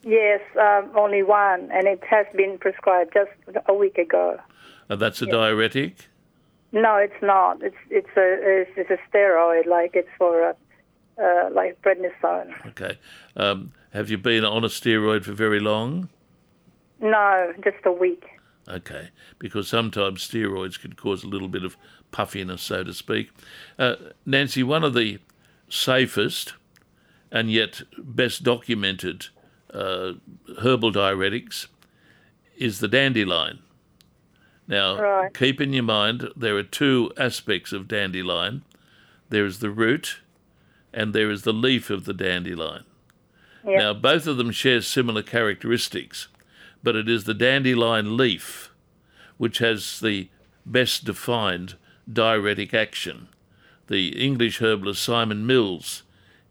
Yes, 0.05 0.41
um, 0.59 0.91
only 0.97 1.23
one, 1.23 1.71
and 1.71 1.87
it 1.87 2.03
has 2.05 2.27
been 2.35 2.57
prescribed 2.57 3.13
just 3.13 3.31
a 3.67 3.75
week 3.75 3.99
ago. 3.99 4.41
Uh, 4.89 4.97
that's 4.97 5.21
a 5.21 5.27
diuretic. 5.27 6.09
No, 6.73 6.97
it's 6.97 7.21
not. 7.21 7.63
It's 7.63 7.77
it's 7.91 8.09
a 8.17 8.61
it's, 8.61 8.71
it's 8.77 8.91
a 8.91 8.99
steroid, 9.11 9.67
like 9.67 9.91
it's 9.95 10.09
for 10.17 10.51
a, 10.51 10.57
uh, 11.23 11.51
like 11.53 11.83
prednisone. 11.83 12.55
Okay. 12.69 12.97
Um, 13.37 13.73
have 13.93 14.09
you 14.09 14.17
been 14.17 14.45
on 14.45 14.65
a 14.65 14.69
steroid 14.69 15.25
for 15.25 15.33
very 15.33 15.61
long? 15.61 16.09
No, 17.01 17.53
just 17.63 17.85
a 17.85 17.93
week. 17.93 18.25
Okay, 18.69 19.09
because 19.39 19.67
sometimes 19.67 20.27
steroids 20.29 20.79
can 20.79 20.93
cause 20.93 21.25
a 21.25 21.29
little 21.29 21.49
bit 21.49 21.65
of 21.65 21.77
puffiness, 22.11 22.61
so 22.61 22.85
to 22.85 22.93
speak. 22.93 23.31
Uh, 23.79 23.95
Nancy, 24.27 24.63
one 24.63 24.85
of 24.85 24.93
the 24.95 25.19
safest 25.71 26.55
and 27.31 27.51
yet 27.51 27.83
best 27.97 28.43
documented 28.43 29.27
uh, 29.73 30.13
herbal 30.61 30.93
diuretics 30.93 31.69
is 32.57 32.81
the 32.81 32.89
dandelion. 32.89 33.61
Now, 34.67 35.01
Right. 35.01 35.35
keep 35.35 35.61
in 35.61 35.73
your 35.73 35.85
mind 35.85 36.29
there 36.37 36.57
are 36.57 36.63
two 36.63 37.11
aspects 37.17 37.73
of 37.73 37.89
dandelion 37.89 38.63
there 39.31 39.45
is 39.45 39.59
the 39.59 39.71
root 39.71 40.21
and 40.93 41.15
there 41.15 41.31
is 41.31 41.43
the 41.43 41.53
leaf 41.53 41.91
of 41.91 42.05
the 42.05 42.15
dandelion. 42.15 42.85
Yep. 43.67 43.79
Now, 43.79 43.93
both 43.95 44.27
of 44.27 44.37
them 44.39 44.51
share 44.51 44.81
similar 44.81 45.23
characteristics, 45.23 46.29
but 46.83 46.97
it 46.97 47.09
is 47.09 47.25
the 47.25 47.35
dandelion 47.35 48.17
leaf 48.17 48.71
which 49.37 49.59
has 49.59 50.01
the 50.01 50.29
best 50.67 51.05
defined 51.05 51.77
diuretic 52.13 52.75
action. 52.75 53.29
The 53.87 54.09
English 54.23 54.61
herbalist 54.61 55.03
Simon 55.03 55.47
Mills, 55.47 56.03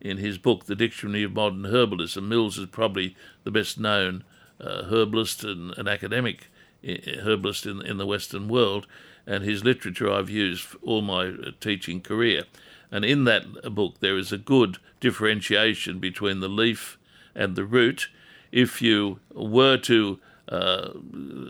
in 0.02 0.18
his 0.18 0.38
book 0.38 0.66
The 0.66 0.76
Dictionary 0.76 1.24
of 1.24 1.34
Modern 1.34 1.64
Herbalism, 1.64 2.28
Mills 2.28 2.58
is 2.58 2.68
probably 2.68 3.16
the 3.44 3.52
best 3.52 3.80
known 3.80 4.24
uh, 4.60 4.84
herbalist 4.84 5.44
and 5.44 5.78
an 5.78 5.88
academic 5.88 6.50
herbalist 6.84 7.66
in, 7.66 7.82
in 7.82 7.98
the 7.98 8.08
Western 8.08 8.48
world, 8.48 8.88
and 9.26 9.44
his 9.44 9.64
literature 9.64 10.12
I've 10.12 10.30
used 10.30 10.76
all 10.82 11.02
my 11.02 11.28
uh, 11.28 11.52
teaching 11.60 12.02
career. 12.02 12.44
And 12.90 13.04
in 13.04 13.26
that 13.26 13.76
book, 13.76 14.00
there 14.00 14.18
is 14.18 14.32
a 14.32 14.38
good 14.38 14.78
differentiation 15.00 16.00
between 16.00 16.40
the 16.40 16.48
leaf 16.48 16.98
and 17.36 17.56
the 17.56 17.66
root. 17.66 18.08
If 18.52 18.82
you 18.82 19.20
were 19.34 19.78
to 19.78 20.20
uh, 20.50 20.90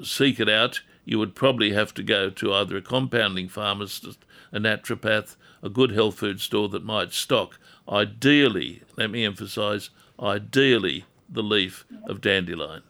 seek 0.03 0.39
it 0.39 0.49
out, 0.49 0.81
you 1.05 1.19
would 1.19 1.35
probably 1.35 1.71
have 1.73 1.93
to 1.93 2.03
go 2.03 2.29
to 2.29 2.53
either 2.53 2.77
a 2.77 2.81
compounding 2.81 3.47
pharmacist, 3.47 4.25
a 4.51 4.59
naturopath, 4.59 5.35
a 5.63 5.69
good 5.69 5.91
health 5.91 6.15
food 6.15 6.41
store 6.41 6.67
that 6.69 6.83
might 6.83 7.13
stock, 7.13 7.59
ideally, 7.89 8.83
let 8.97 9.09
me 9.09 9.23
emphasize, 9.23 9.89
ideally, 10.19 11.05
the 11.29 11.43
leaf 11.43 11.85
of 12.07 12.21
dandelion. 12.21 12.83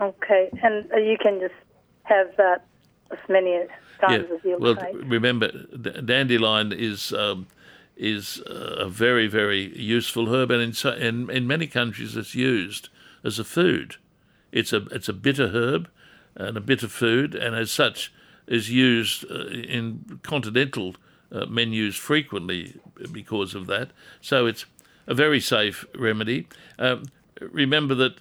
Okay, 0.00 0.50
and 0.62 0.90
uh, 0.92 0.96
you 0.96 1.16
can 1.20 1.40
just 1.40 1.54
have 2.04 2.28
that 2.36 2.64
as 3.10 3.18
many 3.28 3.64
times 4.00 4.26
as 4.32 4.40
you 4.44 4.56
well, 4.58 4.74
like. 4.74 4.94
remember, 4.94 5.48
dandelion 5.48 6.72
is 6.72 7.12
um, 7.12 7.46
is 7.96 8.42
a 8.46 8.88
very 8.88 9.26
very 9.26 9.78
useful 9.78 10.34
herb, 10.34 10.50
and 10.50 10.62
in, 10.62 10.72
so, 10.72 10.92
in 10.92 11.30
in 11.30 11.46
many 11.46 11.66
countries 11.66 12.16
it's 12.16 12.34
used 12.34 12.88
as 13.24 13.38
a 13.38 13.44
food. 13.44 13.96
It's 14.50 14.72
a 14.72 14.86
it's 14.90 15.08
a 15.08 15.12
bitter 15.12 15.48
herb 15.48 15.88
and 16.34 16.56
a 16.56 16.60
bitter 16.60 16.88
food, 16.88 17.34
and 17.34 17.54
as 17.54 17.70
such 17.70 18.12
is 18.46 18.70
used 18.70 19.24
uh, 19.30 19.46
in 19.46 20.20
continental 20.22 20.96
uh, 21.30 21.46
menus 21.46 21.96
frequently 21.96 22.74
because 23.10 23.54
of 23.54 23.66
that. 23.66 23.90
So 24.20 24.46
it's 24.46 24.66
a 25.06 25.14
very 25.14 25.40
safe 25.40 25.84
remedy. 25.94 26.48
Um, 26.78 27.04
remember 27.40 27.94
that 27.94 28.18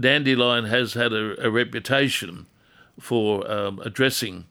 dandelion 0.00 0.64
has 0.66 0.94
had 0.94 1.12
a, 1.12 1.46
a 1.46 1.50
reputation 1.50 2.46
for 2.98 3.50
um, 3.50 3.80
addressing 3.84 4.46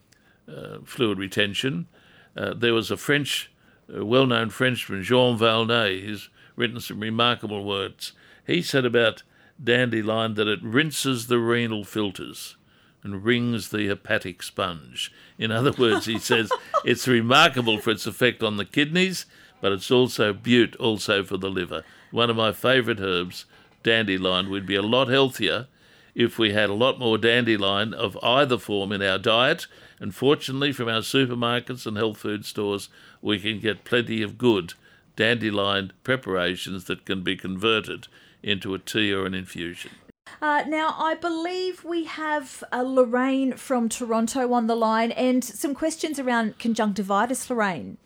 uh, 0.48 0.80
fluid 0.86 1.18
retention. 1.18 1.88
Uh, 2.36 2.54
there 2.54 2.74
was 2.74 2.92
a 2.92 2.98
French, 2.98 3.52
a 3.94 4.04
well-known 4.04 4.50
Frenchman, 4.50 5.04
Jean 5.04 5.38
Valnet, 5.38 6.04
who's 6.04 6.30
written 6.56 6.80
some 6.80 7.00
remarkable 7.00 7.64
words. 7.64 8.14
He 8.46 8.62
said 8.62 8.86
about 8.86 9.24
dandelion 9.64 10.34
that 10.36 10.48
it 10.48 10.62
rinses 10.64 11.28
the 11.28 11.40
renal 11.40 11.84
filters 11.84 12.56
and 13.04 13.24
wrings 13.24 13.70
the 13.70 13.88
hepatic 13.88 14.44
sponge. 14.44 15.12
In 15.38 15.52
other 15.52 15.72
words, 15.72 16.06
he 16.06 16.20
says 16.20 16.52
it's 16.86 17.08
remarkable 17.08 17.80
for 17.80 17.92
its 17.92 18.06
effect 18.06 18.44
on 18.44 18.58
the 18.58 18.66
kidneys, 18.66 19.26
but 19.60 19.72
it's 19.72 19.92
also 19.92 20.34
beaut 20.34 20.76
also 20.78 21.24
for 21.24 21.38
the 21.38 21.50
liver. 21.50 21.84
One 22.12 22.30
of 22.30 22.36
my 22.36 22.52
favourite 22.52 23.00
herbs, 23.00 23.46
dandelion, 23.84 24.50
we'd 24.50 24.66
be 24.66 24.76
a 24.76 24.82
lot 24.82 25.08
healthier 25.08 25.68
if 26.14 26.38
we 26.38 26.52
had 26.52 26.70
a 26.70 26.74
lot 26.74 27.00
more 27.00 27.18
dandelion 27.18 27.94
of 27.94 28.18
either 28.22 28.58
form 28.58 28.92
in 28.92 29.02
our 29.02 29.18
diet. 29.18 29.68
And 30.00 30.14
fortunately, 30.14 30.72
from 30.74 30.90
our 30.90 31.02
supermarkets 31.02 31.86
and 31.86 31.96
health 31.96 32.18
food 32.18 32.46
stores, 32.46 32.90
we 33.22 33.40
can 33.40 33.60
get 33.60 33.86
plenty 33.86 34.22
of 34.22 34.38
good 34.38 34.74
dandelion 35.16 35.94
preparations 36.04 36.86
that 36.86 37.06
can 37.06 37.22
be 37.22 37.36
converted 37.36 38.08
into 38.44 38.74
a 38.74 38.80
tea 38.80 39.14
or 39.14 39.26
an 39.26 39.34
infusion. 39.34 39.92
Uh, 40.42 40.64
now, 40.68 40.96
I 40.98 41.16
believe 41.16 41.84
we 41.84 42.06
have 42.06 42.64
uh, 42.72 42.82
Lorraine 42.82 43.54
from 43.54 43.90
Toronto 43.90 44.54
on 44.54 44.68
the 44.68 44.76
line 44.76 45.12
and 45.12 45.44
some 45.44 45.74
questions 45.76 46.20
around 46.20 46.58
conjunctivitis, 46.58 47.50
Lorraine. 47.50 47.98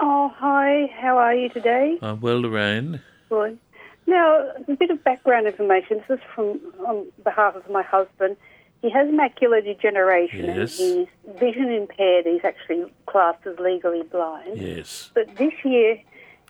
Oh, 0.00 0.32
hi. 0.36 0.90
How 0.98 1.18
are 1.18 1.34
you 1.34 1.48
today? 1.48 1.98
Uh, 2.02 2.16
well, 2.20 2.40
Lorraine, 2.40 3.00
Good. 3.28 3.58
Now, 4.06 4.50
a 4.68 4.72
bit 4.76 4.90
of 4.90 5.02
background 5.02 5.46
information. 5.46 6.02
This 6.08 6.18
is 6.18 6.24
from 6.34 6.60
on 6.86 7.06
behalf 7.24 7.56
of 7.56 7.68
my 7.70 7.82
husband. 7.82 8.36
He 8.82 8.90
has 8.90 9.08
macular 9.08 9.64
degeneration 9.64 10.44
Yes. 10.44 10.78
and 10.78 11.08
he's 11.24 11.38
vision 11.40 11.72
impaired. 11.72 12.26
He's 12.26 12.44
actually 12.44 12.92
classed 13.06 13.46
as 13.46 13.58
legally 13.58 14.02
blind. 14.02 14.58
yes, 14.60 15.10
But 15.14 15.34
this 15.36 15.54
year, 15.64 15.98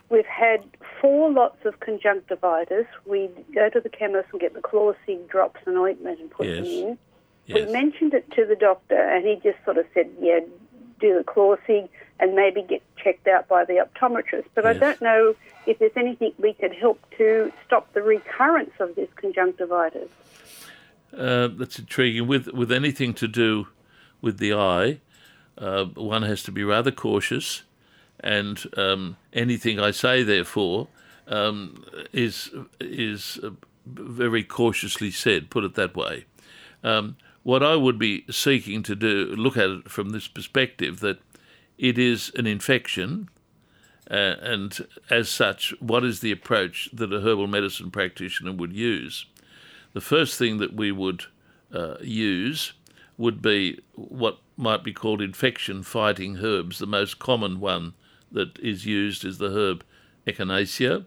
we've 0.09 0.25
had 0.25 0.63
four 1.01 1.31
lots 1.31 1.65
of 1.65 1.79
conjunctivitis. 1.79 2.85
We 3.05 3.29
go 3.53 3.69
to 3.69 3.79
the 3.79 3.89
chemist 3.89 4.29
and 4.31 4.41
get 4.41 4.53
the 4.53 4.61
Chlorsig 4.61 5.27
drops 5.27 5.59
and 5.65 5.77
ointment 5.77 6.19
and 6.19 6.29
put 6.31 6.47
them 6.47 6.65
in. 6.65 6.97
yes. 7.45 7.67
We 7.67 7.71
mentioned 7.73 8.13
it 8.13 8.29
to 8.31 8.45
the 8.45 8.55
doctor, 8.55 8.99
and 8.99 9.25
he 9.25 9.35
just 9.43 9.63
sort 9.65 9.77
of 9.77 9.85
said, 9.93 10.09
"Yeah, 10.19 10.39
do 10.99 11.17
the 11.17 11.23
Chlorsig 11.23 11.89
and 12.19 12.33
maybe 12.33 12.61
get 12.61 12.81
checked 12.97 13.27
out 13.27 13.47
by 13.47 13.65
the 13.65 13.85
optometrist." 13.85 14.45
But 14.53 14.65
I 14.65 14.73
don't 14.73 15.01
know 15.01 15.35
if 15.65 15.79
there's 15.79 15.97
anything 15.97 16.33
we 16.37 16.53
could 16.53 16.73
help 16.73 16.99
to 17.17 17.51
stop 17.65 17.91
the 17.93 18.01
recurrence 18.01 18.73
of 18.79 18.95
this 18.95 19.09
conjunctivitis. 19.15 20.09
Uh, 21.15 21.47
that's 21.47 21.79
intriguing. 21.79 22.27
With 22.27 22.47
with 22.49 22.71
anything 22.71 23.13
to 23.15 23.27
do 23.27 23.67
with 24.21 24.37
the 24.37 24.53
eye, 24.53 24.99
uh, 25.57 25.85
one 25.85 26.23
has 26.23 26.43
to 26.43 26.51
be 26.51 26.63
rather 26.63 26.91
cautious, 26.91 27.63
and 28.19 28.63
um, 28.77 29.17
anything 29.33 29.79
I 29.79 29.91
say, 29.91 30.23
therefore, 30.23 30.87
um, 31.27 31.83
is 32.13 32.51
is 32.79 33.39
uh, 33.43 33.51
very 33.85 34.43
cautiously 34.43 35.11
said. 35.11 35.49
Put 35.49 35.63
it 35.63 35.75
that 35.75 35.95
way. 35.95 36.25
Um, 36.83 37.17
what 37.43 37.61
I 37.61 37.75
would 37.75 37.99
be 37.99 38.25
seeking 38.29 38.81
to 38.83 38.95
do, 38.95 39.35
look 39.37 39.57
at 39.57 39.69
it 39.69 39.91
from 39.91 40.09
this 40.09 40.27
perspective, 40.27 40.99
that 41.01 41.19
it 41.77 41.97
is 41.99 42.31
an 42.35 42.47
infection, 42.47 43.29
uh, 44.09 44.35
and 44.41 44.87
as 45.09 45.29
such, 45.29 45.73
what 45.79 46.03
is 46.03 46.21
the 46.21 46.31
approach 46.31 46.89
that 46.93 47.13
a 47.13 47.21
herbal 47.21 47.47
medicine 47.47 47.91
practitioner 47.91 48.51
would 48.51 48.73
use? 48.73 49.25
The 49.93 50.01
first 50.01 50.37
thing 50.39 50.57
that 50.57 50.73
we 50.73 50.91
would 50.91 51.25
uh, 51.73 51.95
use 52.01 52.73
would 53.17 53.41
be 53.41 53.79
what 53.93 54.39
might 54.57 54.83
be 54.83 54.93
called 54.93 55.21
infection 55.21 55.83
fighting 55.83 56.37
herbs. 56.37 56.79
The 56.79 56.87
most 56.87 57.19
common 57.19 57.59
one 57.59 57.93
that 58.31 58.57
is 58.59 58.85
used 58.85 59.23
is 59.25 59.37
the 59.37 59.49
herb 59.49 59.83
echinacea, 60.27 61.05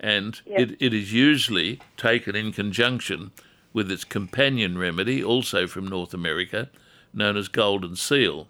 and 0.00 0.40
Yep. 0.46 0.60
it, 0.60 0.76
it 0.80 0.94
is 0.94 1.12
usually 1.12 1.80
taken 1.96 2.36
in 2.36 2.52
conjunction 2.52 3.32
with 3.72 3.90
its 3.90 4.04
companion 4.04 4.78
remedy, 4.78 5.22
also 5.22 5.66
from 5.66 5.86
North 5.86 6.14
America, 6.14 6.70
known 7.12 7.36
as 7.36 7.48
golden 7.48 7.96
seal. 7.96 8.48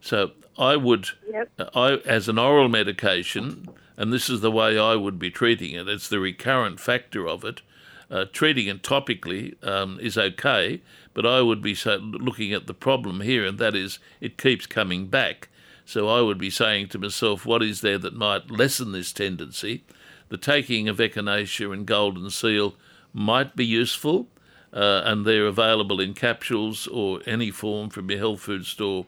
So 0.00 0.32
I 0.58 0.76
would, 0.76 1.10
Yep. 1.30 1.70
I 1.74 1.92
as 2.04 2.28
an 2.28 2.38
oral 2.38 2.68
medication, 2.68 3.68
and 3.96 4.12
this 4.12 4.30
is 4.30 4.40
the 4.40 4.50
way 4.50 4.78
I 4.78 4.94
would 4.94 5.18
be 5.18 5.30
treating 5.30 5.72
it. 5.72 5.88
It's 5.88 6.08
the 6.08 6.20
recurrent 6.20 6.80
factor 6.80 7.26
of 7.28 7.44
it. 7.44 7.62
Uh, 8.10 8.24
treating 8.32 8.68
it 8.68 8.82
topically 8.82 9.54
um, 9.66 9.98
is 10.00 10.16
okay, 10.16 10.80
but 11.12 11.26
I 11.26 11.42
would 11.42 11.60
be 11.60 11.74
so, 11.74 11.96
looking 11.96 12.54
at 12.54 12.66
the 12.66 12.72
problem 12.72 13.20
here, 13.20 13.44
and 13.44 13.58
that 13.58 13.74
is 13.74 13.98
it 14.20 14.38
keeps 14.38 14.66
coming 14.66 15.08
back. 15.08 15.48
So 15.88 16.06
I 16.06 16.20
would 16.20 16.36
be 16.36 16.50
saying 16.50 16.88
to 16.88 16.98
myself, 16.98 17.46
what 17.46 17.62
is 17.62 17.80
there 17.80 17.96
that 17.96 18.14
might 18.14 18.50
lessen 18.50 18.92
this 18.92 19.10
tendency? 19.10 19.84
The 20.28 20.36
taking 20.36 20.86
of 20.86 20.98
echinacea 20.98 21.72
and 21.72 21.86
golden 21.86 22.28
seal 22.28 22.74
might 23.14 23.56
be 23.56 23.64
useful, 23.64 24.28
uh, 24.70 25.00
and 25.06 25.24
they're 25.24 25.46
available 25.46 25.98
in 25.98 26.12
capsules 26.12 26.86
or 26.88 27.20
any 27.24 27.50
form 27.50 27.88
from 27.88 28.10
your 28.10 28.18
health 28.18 28.40
food 28.40 28.66
store 28.66 29.06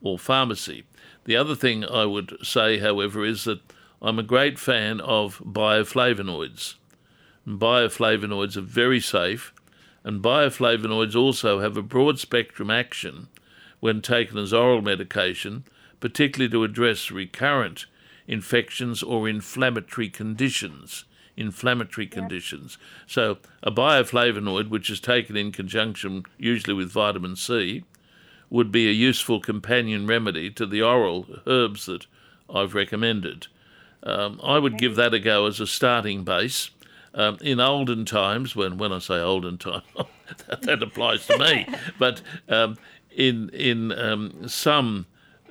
or 0.00 0.18
pharmacy. 0.18 0.84
The 1.26 1.36
other 1.36 1.54
thing 1.54 1.84
I 1.84 2.06
would 2.06 2.38
say, 2.42 2.78
however, 2.78 3.26
is 3.26 3.44
that 3.44 3.60
I'm 4.00 4.18
a 4.18 4.22
great 4.22 4.58
fan 4.58 5.02
of 5.02 5.38
bioflavonoids. 5.44 6.76
Bioflavonoids 7.46 8.56
are 8.56 8.62
very 8.62 9.00
safe, 9.00 9.52
and 10.02 10.22
bioflavonoids 10.22 11.14
also 11.14 11.60
have 11.60 11.76
a 11.76 11.82
broad 11.82 12.18
spectrum 12.18 12.70
action 12.70 13.28
when 13.80 14.00
taken 14.00 14.38
as 14.38 14.54
oral 14.54 14.80
medication, 14.80 15.64
particularly 16.02 16.50
to 16.50 16.64
address 16.64 17.12
recurrent 17.12 17.86
infections 18.26 19.04
or 19.04 19.28
inflammatory 19.28 20.08
conditions. 20.08 21.04
Inflammatory 21.36 22.08
conditions. 22.08 22.76
So, 23.06 23.38
a 23.62 23.70
bioflavonoid, 23.70 24.68
which 24.68 24.90
is 24.90 24.98
taken 24.98 25.36
in 25.36 25.52
conjunction 25.52 26.24
usually 26.36 26.74
with 26.74 26.90
vitamin 26.90 27.36
C, 27.36 27.84
would 28.50 28.72
be 28.72 28.88
a 28.88 28.92
useful 28.92 29.40
companion 29.40 30.08
remedy 30.08 30.50
to 30.50 30.66
the 30.66 30.82
oral 30.82 31.24
herbs 31.46 31.86
that 31.86 32.06
I've 32.52 32.74
recommended. 32.74 33.46
Um, 34.02 34.40
I 34.42 34.58
would 34.58 34.78
give 34.78 34.96
that 34.96 35.14
a 35.14 35.20
go 35.20 35.46
as 35.46 35.60
a 35.60 35.68
starting 35.68 36.24
base. 36.24 36.70
Um, 37.14 37.38
in 37.40 37.60
olden 37.60 38.04
times, 38.04 38.56
when, 38.56 38.76
when 38.76 38.92
I 38.92 38.98
say 38.98 39.20
olden 39.20 39.56
time, 39.56 39.82
that, 40.48 40.62
that 40.62 40.82
applies 40.82 41.28
to 41.28 41.38
me, 41.38 41.66
but 41.98 42.22
um, 42.48 42.76
in, 43.14 43.50
in 43.50 43.92
um, 43.92 44.48
some 44.48 45.06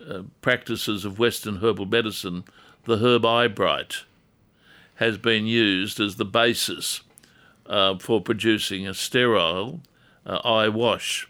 uh, 0.09 0.23
practices 0.41 1.05
of 1.05 1.19
Western 1.19 1.57
herbal 1.57 1.85
medicine, 1.85 2.43
the 2.85 2.97
herb 2.97 3.25
eyebright 3.25 4.03
has 4.95 5.17
been 5.17 5.45
used 5.45 5.99
as 5.99 6.15
the 6.15 6.25
basis 6.25 7.01
uh, 7.65 7.97
for 7.97 8.21
producing 8.21 8.87
a 8.87 8.93
sterile 8.93 9.81
uh, 10.25 10.37
eye 10.43 10.67
wash 10.67 11.27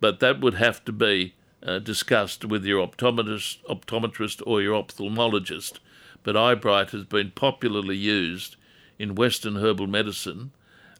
but 0.00 0.20
that 0.20 0.40
would 0.40 0.54
have 0.54 0.84
to 0.84 0.92
be 0.92 1.34
uh, 1.62 1.78
discussed 1.78 2.44
with 2.44 2.64
your 2.64 2.86
optometrist, 2.86 3.58
optometrist 3.64 4.42
or 4.46 4.60
your 4.60 4.82
ophthalmologist. 4.82 5.78
But 6.22 6.36
eyebright 6.36 6.90
has 6.90 7.04
been 7.04 7.30
popularly 7.30 7.96
used 7.96 8.56
in 8.98 9.14
Western 9.14 9.56
herbal 9.56 9.86
medicine 9.86 10.52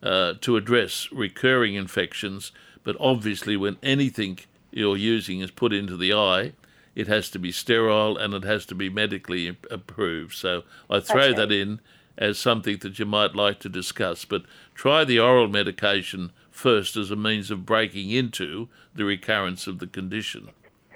uh, 0.03 0.35
to 0.41 0.57
address 0.57 1.09
recurring 1.13 1.75
infections. 1.75 2.53
But 2.85 2.97
obviously, 3.01 3.57
when 3.57 3.77
anything 3.83 4.39
you're 4.71 4.97
using 4.97 5.41
is 5.41 5.51
put 5.51 5.73
into 5.73 5.97
the 5.97 6.13
eye, 6.13 6.53
it 6.97 7.07
has 7.07 7.31
to 7.31 7.39
be 7.39 7.53
sterile 7.53 8.17
and 8.17 8.35
it 8.35 8.43
has 8.43 8.67
to 8.67 8.75
be 8.75 8.89
medically 8.89 9.57
approved. 9.71 10.35
So 10.35 10.65
I 10.91 10.99
throw 11.01 11.25
Okay. 11.27 11.35
that 11.35 11.53
in 11.53 11.81
as 12.19 12.39
something 12.39 12.79
that 12.79 12.99
you 12.99 13.05
might 13.05 13.37
like 13.37 13.61
to 13.61 13.69
discuss. 13.69 14.25
But 14.25 14.43
try 14.75 15.05
the 15.05 15.21
oral 15.21 15.47
medication 15.49 16.33
first 16.51 16.97
as 16.97 17.11
a 17.11 17.17
means 17.17 17.51
of 17.51 17.67
breaking 17.67 18.11
into 18.11 18.69
the 18.95 19.05
recurrence 19.05 19.67
of 19.67 19.79
the 19.79 19.87
condition. 19.87 20.49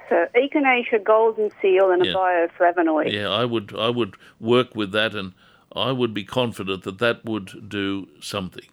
So 0.09 0.27
echinacea, 0.35 1.05
golden 1.05 1.51
seal, 1.61 1.91
and 1.91 2.05
Yeah. 2.05 2.13
a 2.13 2.17
bioflavonoid. 2.17 3.13
Yeah, 3.13 3.29
I 3.29 3.45
would 3.45 3.75
I 3.79 3.91
would 3.91 4.15
work 4.41 4.75
with 4.75 4.91
that, 4.93 5.15
and 5.15 5.35
I 5.77 5.93
would 5.93 6.15
be 6.15 6.25
confident 6.25 6.83
that 6.85 6.99
that 6.99 7.25
would 7.27 7.69
do 7.69 8.09
something. 8.21 8.65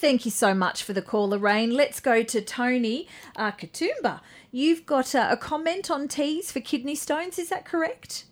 Thank 0.00 0.24
you 0.24 0.30
so 0.30 0.54
much 0.54 0.82
for 0.82 0.94
the 0.94 1.02
call, 1.02 1.28
Lorraine. 1.28 1.74
Let's 1.74 2.00
go 2.00 2.22
to 2.22 2.40
Tony 2.40 3.06
uh, 3.36 3.50
Katoomba. 3.52 4.20
You've 4.50 4.86
got 4.86 5.14
uh, 5.14 5.28
a 5.30 5.36
comment 5.36 5.90
on 5.90 6.08
teas 6.08 6.50
for 6.50 6.60
kidney 6.60 6.94
stones, 6.94 7.38
is 7.38 7.50
that 7.50 7.66
correct? 7.66 8.24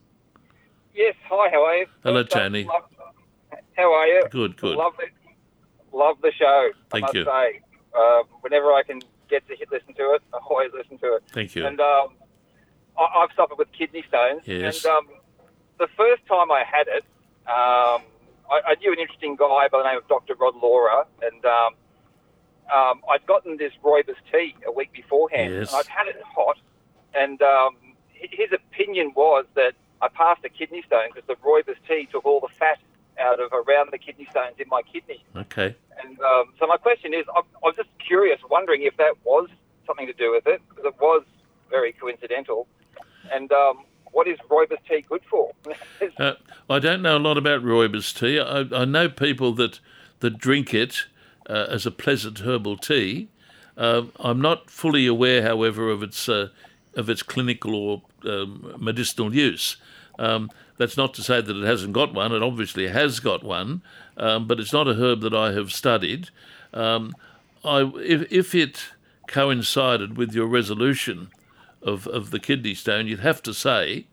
Yes, 0.95 1.15
hi, 1.29 1.51
how 1.51 1.63
are 1.65 1.77
you? 1.77 1.87
Hello, 2.03 2.23
First 2.23 2.33
Tony. 2.33 2.65
love- 2.65 2.85
how 3.77 3.93
are 3.93 4.07
you? 4.07 4.23
Good, 4.31 4.57
good. 4.57 4.77
Love 4.77 4.95
the, 4.99 5.97
love 5.97 6.17
the 6.23 6.33
show. 6.33 6.71
Thank 6.89 7.05
I 7.05 7.07
must 7.07 7.15
you. 7.15 7.25
say, 7.27 7.61
uh, 7.95 8.23
whenever 8.41 8.73
I 8.73 8.83
can 8.83 9.03
get 9.29 9.47
to 9.49 9.55
hit, 9.55 9.71
listen 9.71 9.93
to 9.93 10.15
it, 10.15 10.23
I 10.33 10.39
always 10.49 10.71
listen 10.73 10.97
to 10.99 11.17
it. 11.17 11.23
Thank 11.35 11.55
you. 11.55 11.67
And 11.67 11.79
um, 11.81 12.09
I, 12.99 13.03
I've 13.19 13.31
suffered 13.37 13.59
with 13.59 13.69
kidney 13.73 14.05
stones. 14.09 14.41
Yes. 14.47 14.85
And 14.87 14.95
um, 14.95 15.07
the 15.79 15.89
first 15.99 16.23
time 16.27 16.51
I 16.51 16.65
had 16.65 16.87
it, 16.89 17.05
um, 17.47 18.03
I, 18.51 18.73
I 18.73 18.75
knew 18.77 18.93
an 18.93 18.99
interesting 18.99 19.37
guy 19.37 19.69
by 19.71 19.79
the 19.79 19.85
name 19.89 19.99
of 19.99 20.09
Dr. 20.09 20.35
Rod 20.35 20.55
Laura, 20.63 21.05
and 21.23 21.45
um, 21.45 21.75
um, 22.75 23.01
I'd 23.11 23.27
gotten 23.27 23.57
this 23.57 23.73
Rooibos 23.83 24.17
tea 24.33 24.55
a 24.67 24.73
week 24.73 24.93
beforehand, 24.93 25.53
Yes. 25.55 25.73
and 25.73 25.81
I'd 25.81 25.87
had 25.87 26.07
it 26.09 26.21
hot, 26.25 26.59
and 27.15 27.41
um, 27.43 27.77
his 28.13 28.51
opinion 28.53 29.13
was 29.15 29.45
that 29.55 29.73
I 30.03 30.09
passed 30.09 30.45
a 30.45 30.49
kidney 30.49 30.83
stone 30.87 31.09
because 31.15 31.27
the 31.27 31.35
Rooibos 31.37 31.77
tea 31.89 32.09
took 32.11 32.25
all 32.25 32.41
the 32.41 32.49
fat 32.59 32.79
out 33.19 33.41
of 33.41 33.53
around 33.53 33.89
the 33.93 33.99
kidney 33.99 34.27
stones 34.31 34.55
in 34.59 34.69
my 34.69 34.83
kidney. 34.83 35.25
Okay. 35.37 35.75
And 36.03 36.21
um, 36.21 36.53
so 36.59 36.67
my 36.67 36.77
question 36.77 37.13
is, 37.13 37.25
I, 37.35 37.41
I 37.41 37.43
was 37.65 37.75
just 37.77 37.89
curious, 37.99 38.39
wondering 38.49 38.83
if 38.83 38.97
that 38.99 39.15
was 39.25 39.49
something 39.87 40.07
to 40.07 40.13
do 40.13 40.31
with 40.31 40.47
it, 40.47 40.61
because 40.69 40.85
it 40.85 40.95
was 41.01 41.25
very 41.71 41.93
coincidental. 41.93 42.69
And 43.33 43.51
um, 43.53 43.85
what 44.13 44.29
is 44.29 44.39
Rooibos 44.49 44.79
tea 44.89 45.05
good 45.09 45.23
for? 45.31 45.53
Uh, 46.19 46.35
I 46.69 46.81
don't 46.81 47.03
know 47.03 47.17
a 47.17 47.21
lot 47.21 47.39
about 47.39 47.63
rooibos 47.63 48.13
tea. 48.13 48.41
I, 48.41 48.83
I 48.83 48.85
know 48.85 49.09
people 49.09 49.53
that 49.55 49.79
that 50.19 50.39
drink 50.39 50.75
it 50.75 51.05
uh, 51.49 51.67
as 51.71 51.87
a 51.87 51.91
pleasant 51.91 52.41
herbal 52.41 52.79
tea. 52.79 53.29
Uh, 53.77 54.03
I'm 54.19 54.41
not 54.41 54.69
fully 54.69 55.07
aware, 55.07 55.43
however, 55.43 55.91
of 55.91 56.03
its 56.03 56.29
uh, 56.29 56.49
of 56.95 57.09
its 57.09 57.23
clinical 57.23 57.75
or 57.75 58.03
um, 58.25 58.75
medicinal 58.79 59.35
use. 59.35 59.77
Um, 60.19 60.51
that's 60.77 60.97
not 60.97 61.15
to 61.15 61.23
say 61.23 61.41
that 61.41 61.57
it 61.57 61.65
hasn't 61.65 61.93
got 61.93 62.13
one. 62.13 62.33
It 62.33 62.43
obviously 62.43 62.89
has 62.89 63.21
got 63.21 63.45
one, 63.45 63.83
um, 64.17 64.49
but 64.49 64.59
it's 64.59 64.73
not 64.73 64.89
a 64.89 64.95
herb 64.95 65.21
that 65.21 65.35
I 65.35 65.53
have 65.53 65.73
studied. 65.73 66.31
Um, 66.75 67.15
I, 67.65 67.91
if, 67.97 68.31
if 68.33 68.55
it 68.55 68.87
coincided 69.29 70.17
with 70.17 70.35
your 70.35 70.47
resolution 70.47 71.31
of, 71.83 72.07
of 72.07 72.31
the 72.31 72.41
kidney 72.41 72.75
stone, 72.75 73.07
you'd 73.07 73.21
have 73.21 73.43
to 73.43 73.55
say 73.55 74.07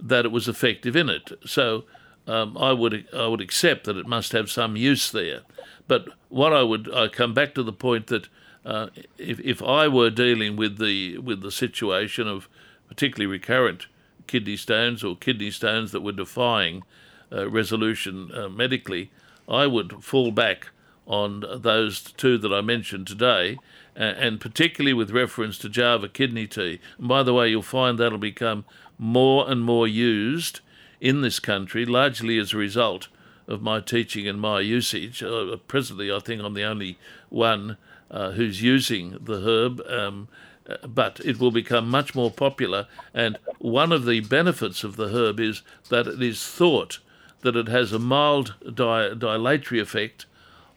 that 0.00 0.24
it 0.24 0.32
was 0.32 0.48
effective 0.48 0.96
in 0.96 1.08
it. 1.08 1.32
So 1.46 1.84
um, 2.26 2.56
I 2.56 2.72
would 2.72 3.06
I 3.14 3.26
would 3.26 3.40
accept 3.40 3.84
that 3.84 3.96
it 3.96 4.06
must 4.06 4.32
have 4.32 4.50
some 4.50 4.76
use 4.76 5.10
there. 5.10 5.40
But 5.86 6.08
what 6.28 6.52
I 6.52 6.62
would 6.62 6.92
I 6.92 7.08
come 7.08 7.34
back 7.34 7.54
to 7.54 7.62
the 7.62 7.72
point 7.72 8.06
that 8.08 8.28
uh, 8.64 8.88
if 9.18 9.40
if 9.40 9.62
I 9.62 9.88
were 9.88 10.10
dealing 10.10 10.56
with 10.56 10.78
the 10.78 11.18
with 11.18 11.42
the 11.42 11.52
situation 11.52 12.26
of 12.26 12.48
particularly 12.88 13.30
recurrent 13.30 13.86
kidney 14.26 14.56
stones 14.56 15.04
or 15.04 15.16
kidney 15.16 15.50
stones 15.50 15.92
that 15.92 16.00
were 16.00 16.12
defying 16.12 16.82
uh, 17.30 17.48
resolution 17.48 18.30
uh, 18.34 18.48
medically, 18.48 19.10
I 19.48 19.66
would 19.66 20.02
fall 20.02 20.30
back 20.30 20.68
on 21.06 21.44
those 21.56 22.00
two 22.00 22.38
that 22.38 22.52
I 22.52 22.62
mentioned 22.62 23.06
today, 23.06 23.58
and 23.96 24.40
particularly 24.40 24.92
with 24.92 25.10
reference 25.10 25.58
to 25.58 25.68
Java 25.68 26.08
kidney 26.08 26.46
tea. 26.46 26.80
And 26.98 27.08
by 27.08 27.22
the 27.22 27.34
way, 27.34 27.48
you'll 27.48 27.62
find 27.62 27.98
that'll 27.98 28.18
become 28.18 28.64
more 28.98 29.50
and 29.50 29.62
more 29.62 29.86
used 29.86 30.60
in 31.00 31.20
this 31.20 31.38
country, 31.38 31.84
largely 31.84 32.38
as 32.38 32.52
a 32.52 32.58
result 32.58 33.08
of 33.46 33.62
my 33.62 33.80
teaching 33.80 34.26
and 34.26 34.40
my 34.40 34.60
usage. 34.60 35.22
Uh, 35.22 35.56
presently, 35.68 36.10
I 36.10 36.18
think 36.18 36.42
I'm 36.42 36.54
the 36.54 36.64
only 36.64 36.98
one 37.28 37.76
uh, 38.10 38.32
who's 38.32 38.62
using 38.62 39.18
the 39.20 39.40
herb. 39.40 39.80
Um, 39.88 40.28
uh, 40.66 40.86
but 40.86 41.20
it 41.20 41.38
will 41.38 41.50
become 41.50 41.88
much 41.90 42.14
more 42.14 42.30
popular, 42.30 42.86
and 43.12 43.36
one 43.58 43.92
of 43.92 44.06
the 44.06 44.20
benefits 44.20 44.82
of 44.82 44.96
the 44.96 45.08
herb 45.08 45.38
is 45.38 45.60
that 45.90 46.06
it 46.06 46.22
is 46.22 46.46
thought 46.46 47.00
that 47.42 47.54
it 47.54 47.68
has 47.68 47.92
a 47.92 47.98
mild 47.98 48.54
di- 48.74 49.14
dilatory 49.14 49.78
effect 49.78 50.24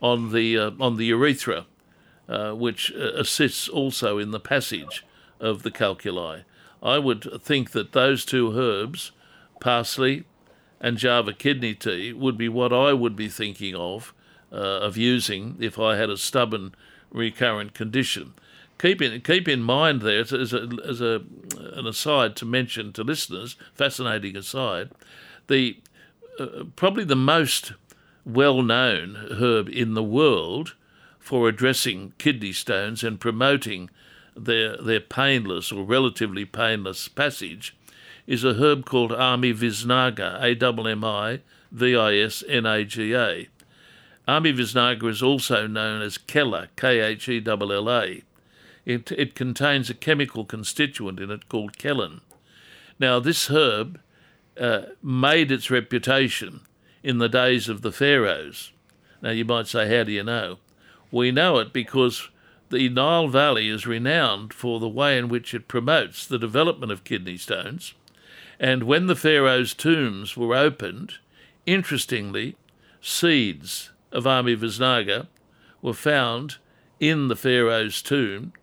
on 0.02 0.34
the 0.34 0.58
uh, 0.58 0.72
on 0.80 0.98
the 0.98 1.06
urethra, 1.06 1.66
uh, 2.28 2.52
which 2.52 2.92
uh, 2.94 3.14
assists 3.16 3.68
also 3.68 4.18
in 4.18 4.32
the 4.32 4.40
passage 4.40 5.06
of 5.40 5.64
the 5.64 5.72
calculi. 5.72 6.44
I 6.82 7.00
would 7.00 7.42
think 7.42 7.72
that 7.72 7.94
those 7.94 8.26
two 8.26 8.58
herbs, 8.58 9.12
parsley 9.60 10.26
and 10.80 10.98
Java 10.98 11.34
kidney 11.34 11.74
tea, 11.74 12.14
would 12.14 12.38
be 12.38 12.50
what 12.50 12.72
I 12.72 12.94
would 12.94 13.16
be 13.16 13.30
thinking 13.30 13.76
of 13.76 14.14
uh, 14.52 14.56
of 14.56 14.98
using 14.98 15.58
if 15.60 15.80
I 15.80 15.96
had 15.96 16.10
a 16.10 16.18
stubborn 16.18 16.76
recurrent 17.12 17.74
condition. 17.74 18.34
Keep 18.80 19.02
in 19.02 19.22
keep 19.22 19.48
in 19.48 19.64
mind 19.64 20.02
there 20.02 20.20
as, 20.20 20.54
a 20.54 20.70
as 20.88 21.02
a 21.02 21.24
an 21.58 21.88
aside 21.88 22.36
to 22.38 22.46
mention 22.46 22.94
to 22.94 23.04
listeners, 23.04 23.56
fascinating 23.74 24.38
aside, 24.38 24.92
the 25.48 25.80
uh, 26.40 26.66
probably 26.76 27.04
the 27.04 27.16
most 27.16 27.74
well-known 28.26 29.16
herb 29.40 29.70
in 29.70 29.94
the 29.94 30.04
world 30.04 30.76
for 31.28 31.50
addressing 31.50 32.14
kidney 32.18 32.54
stones 32.54 33.04
and 33.04 33.20
promoting 33.20 33.90
their 34.34 34.78
their 34.78 35.02
painless 35.02 35.74
or 35.74 35.84
relatively 35.84 36.46
painless 36.46 37.10
passage 37.10 37.76
is 38.26 38.46
a 38.46 38.54
herb 38.54 38.86
called 38.86 39.12
Ammi 39.12 39.54
visnaga, 39.54 40.42
A 40.42 40.56
M 40.66 40.88
M 40.88 41.04
I 41.04 41.42
V 41.70 41.98
I 41.98 42.16
S 42.16 42.46
N 42.48 42.66
A 42.66 42.86
G 42.86 43.14
A. 43.14 43.50
Ammi 44.26 44.56
visnaga 44.58 45.10
is 45.10 45.22
also 45.22 45.68
known 45.68 46.02
as 46.02 46.18
Khella, 46.18 46.70
K 46.78 47.02
H 47.02 47.28
E 47.28 47.44
L 47.46 47.74
L 47.74 47.90
A. 47.90 48.24
It, 48.86 49.12
it 49.12 49.36
contains 49.36 49.90
a 49.90 49.94
chemical 49.94 50.46
constituent 50.46 51.20
in 51.20 51.30
it 51.30 51.50
called 51.50 51.78
khellin. 51.78 52.22
Now, 53.00 53.20
this 53.20 53.48
herb 53.48 54.00
uh, 54.58 54.84
made 55.04 55.52
its 55.52 55.70
reputation 55.70 56.62
in 57.04 57.18
the 57.18 57.28
days 57.28 57.68
of 57.68 57.82
the 57.82 57.92
pharaohs. 57.92 58.72
Now, 59.22 59.32
you 59.32 59.44
might 59.44 59.68
say, 59.68 59.94
how 59.94 60.06
do 60.06 60.14
you 60.14 60.24
know? 60.24 60.60
We 61.12 61.32
know 61.32 61.58
it 61.58 61.72
because 61.72 62.30
the 62.70 62.90
Nile 62.90 63.28
Valley 63.28 63.70
is 63.70 63.88
renowned 63.88 64.54
for 64.54 64.80
the 64.80 64.90
way 64.90 65.18
in 65.18 65.30
which 65.30 65.54
it 65.54 65.68
promotes 65.68 66.26
the 66.26 66.38
development 66.38 66.92
of 66.92 67.04
kidney 67.04 67.38
stones. 67.38 67.94
And 68.60 68.84
when 68.84 69.08
the 69.08 69.16
pharaohs' 69.16 69.74
tombs 69.74 70.36
were 70.36 70.56
opened, 70.56 71.16
interestingly, 71.66 72.56
seeds 73.02 73.92
of 74.12 74.26
Ammi 74.26 74.58
visnaga 74.58 75.28
were 75.82 75.94
found 75.94 76.58
in 77.00 77.28
the 77.28 77.36
pharaoh's 77.36 78.02
tomb, 78.02 78.54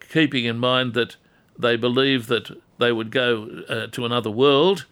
keeping 0.00 0.44
in 0.44 0.58
mind 0.58 0.94
that 0.94 1.16
they 1.58 1.76
believed 1.76 2.28
that 2.28 2.60
they 2.78 2.92
would 2.92 3.10
go 3.10 3.64
uh, 3.68 3.86
to 3.88 4.06
another 4.06 4.30
world 4.30 4.86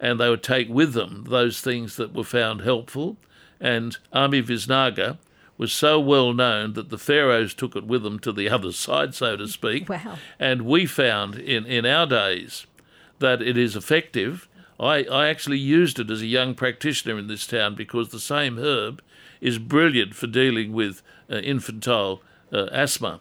and 0.00 0.18
they 0.18 0.28
would 0.28 0.42
take 0.42 0.68
with 0.68 0.94
them 0.94 1.26
those 1.28 1.60
things 1.60 1.96
that 1.96 2.14
were 2.14 2.24
found 2.24 2.62
helpful. 2.62 3.16
And 3.60 3.96
Ammi 4.12 4.42
visnaga 4.42 5.18
was 5.62 5.72
so 5.72 6.00
well 6.00 6.32
known 6.32 6.72
that 6.72 6.88
the 6.88 6.98
pharaohs 6.98 7.54
took 7.54 7.76
it 7.76 7.86
with 7.86 8.02
them 8.02 8.18
to 8.18 8.32
the 8.32 8.48
other 8.56 8.72
side, 8.72 9.14
so 9.14 9.36
to 9.36 9.46
speak. 9.46 9.88
Wow. 9.88 10.18
And 10.40 10.62
we 10.62 10.86
found 10.86 11.36
in, 11.36 11.64
in 11.66 11.86
our 11.86 12.04
days 12.04 12.66
that 13.20 13.40
it 13.40 13.56
is 13.56 13.76
effective. 13.76 14.48
I, 14.80 15.04
I 15.04 15.28
actually 15.28 15.60
used 15.60 16.00
it 16.00 16.10
as 16.10 16.20
a 16.20 16.26
young 16.26 16.56
practitioner 16.56 17.16
in 17.16 17.28
this 17.28 17.46
town 17.46 17.76
because 17.76 18.08
the 18.08 18.18
same 18.18 18.58
herb 18.58 19.00
is 19.40 19.60
brilliant 19.60 20.16
for 20.16 20.26
dealing 20.26 20.72
with 20.72 21.00
uh, 21.30 21.36
infantile 21.36 22.22
uh, 22.52 22.66
asthma. 22.72 23.20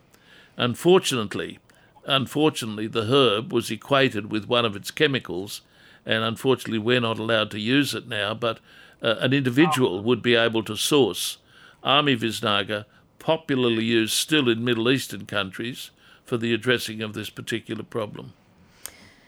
Unfortunately, 0.57 1.59
unfortunately, 2.07 2.87
the 2.87 3.05
herb 3.05 3.53
was 3.53 3.69
equated 3.69 4.31
with 4.31 4.47
one 4.47 4.65
of 4.65 4.75
its 4.75 4.89
chemicals, 4.89 5.61
and 6.07 6.23
unfortunately, 6.23 6.79
we're 6.79 6.99
not 6.99 7.19
allowed 7.19 7.51
to 7.51 7.59
use 7.59 7.93
it 7.93 8.07
now. 8.07 8.33
But 8.33 8.59
uh, 9.03 9.17
an 9.19 9.31
individual 9.31 10.01
would 10.01 10.23
be 10.23 10.33
able 10.33 10.63
to 10.63 10.75
source 10.75 11.37
Ammi 11.83 12.17
visnaga, 12.17 12.85
popularly 13.19 13.85
used 13.85 14.13
still 14.13 14.49
in 14.49 14.63
Middle 14.63 14.89
Eastern 14.89 15.25
countries, 15.25 15.91
for 16.25 16.37
the 16.37 16.53
addressing 16.53 17.01
of 17.01 17.13
this 17.13 17.29
particular 17.29 17.83
problem. 17.83 18.33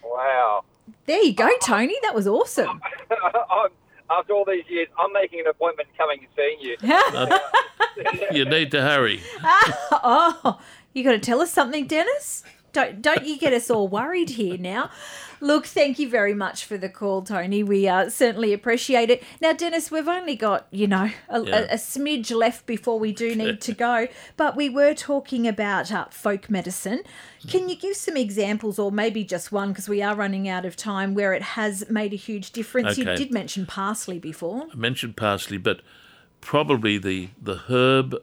Wow. 0.03 0.63
There 1.05 1.21
you 1.21 1.33
go, 1.33 1.49
Tony. 1.61 1.97
That 2.01 2.15
was 2.15 2.27
awesome. 2.27 2.81
I'm, 3.11 3.69
after 4.09 4.33
all 4.33 4.45
these 4.45 4.63
years, 4.69 4.87
I'm 4.97 5.11
making 5.11 5.41
an 5.41 5.47
appointment 5.47 5.89
coming 5.97 6.19
and 6.19 6.27
seeing 6.35 6.59
you. 6.61 6.77
Uh, 7.13 7.39
you 8.31 8.45
need 8.45 8.71
to 8.71 8.81
hurry. 8.81 9.21
oh, 9.91 10.59
you 10.93 11.03
got 11.03 11.11
to 11.11 11.19
tell 11.19 11.41
us 11.41 11.51
something, 11.51 11.85
Dennis? 11.85 12.43
Don't 12.71 13.03
don't 13.03 13.25
you 13.25 13.37
get 13.37 13.53
us 13.53 13.69
all 13.69 13.87
worried 13.87 14.31
here 14.31 14.57
now? 14.57 14.89
Look, 15.43 15.65
thank 15.65 15.99
you 15.99 16.07
very 16.07 16.33
much 16.33 16.63
for 16.63 16.77
the 16.77 16.87
call, 16.87 17.21
Tony. 17.21 17.63
We 17.63 17.85
uh, 17.85 18.09
certainly 18.09 18.53
appreciate 18.53 19.09
it. 19.09 19.21
Now, 19.41 19.51
Dennis, 19.51 19.91
we've 19.91 20.07
only 20.07 20.37
got 20.37 20.67
you 20.71 20.87
know 20.87 21.09
a, 21.27 21.43
Yeah. 21.43 21.59
a, 21.59 21.73
a 21.73 21.75
smidge 21.75 22.33
left 22.33 22.65
before 22.65 22.97
we 22.97 23.11
do 23.11 23.35
need 23.35 23.59
to 23.59 23.73
go, 23.73 24.07
but 24.37 24.55
we 24.55 24.69
were 24.69 24.93
talking 24.93 25.45
about 25.45 25.91
uh, 25.91 26.05
folk 26.11 26.49
medicine. 26.49 27.01
Can 27.45 27.67
you 27.67 27.75
give 27.75 27.97
some 27.97 28.15
examples, 28.15 28.79
or 28.79 28.89
maybe 28.89 29.25
just 29.25 29.51
one, 29.51 29.69
because 29.73 29.89
we 29.89 30.01
are 30.01 30.15
running 30.15 30.47
out 30.47 30.63
of 30.63 30.77
time, 30.77 31.13
where 31.13 31.33
it 31.33 31.41
has 31.41 31.89
made 31.89 32.13
a 32.13 32.15
huge 32.15 32.51
difference? 32.51 32.97
You 32.97 33.03
did 33.03 33.33
mention 33.33 33.65
parsley 33.65 34.19
before. 34.19 34.67
I 34.71 34.77
mentioned 34.77 35.17
parsley, 35.17 35.57
but 35.57 35.81
probably 36.39 36.97
the, 36.97 37.31
the 37.41 37.63
herb 37.67 38.15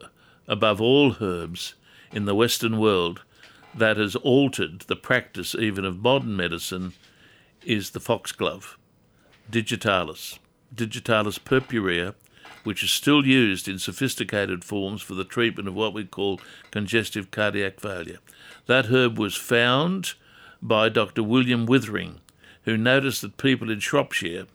above 0.48 0.80
all 0.80 1.16
herbs 1.20 1.74
in 2.12 2.24
the 2.24 2.34
Western 2.34 2.78
world 2.78 3.24
that 3.74 3.98
has 3.98 4.16
altered 4.16 4.80
the 4.88 4.96
practice 4.96 5.54
even 5.54 5.84
of 5.84 6.00
modern 6.00 6.34
medicine 6.34 6.94
is 7.64 7.90
the 7.90 8.00
foxglove, 8.00 8.78
digitalis, 9.50 10.38
digitalis 10.74 11.38
purpurea, 11.38 12.14
which 12.64 12.82
is 12.82 12.90
still 12.90 13.26
used 13.26 13.68
in 13.68 13.78
sophisticated 13.78 14.64
forms 14.64 15.02
for 15.02 15.14
the 15.14 15.24
treatment 15.24 15.68
of 15.68 15.74
what 15.74 15.94
we 15.94 16.04
call 16.04 16.40
congestive 16.70 17.30
cardiac 17.30 17.80
failure. 17.80 18.18
That 18.66 18.86
herb 18.86 19.18
was 19.18 19.34
found 19.34 20.14
by 20.60 20.88
Dr. 20.88 21.22
William 21.22 21.66
Withering, 21.66 22.20
who 22.64 22.76
noticed 22.76 23.22
that 23.22 23.36
people 23.36 23.70
in 23.70 23.80
Shropshire 23.80 24.46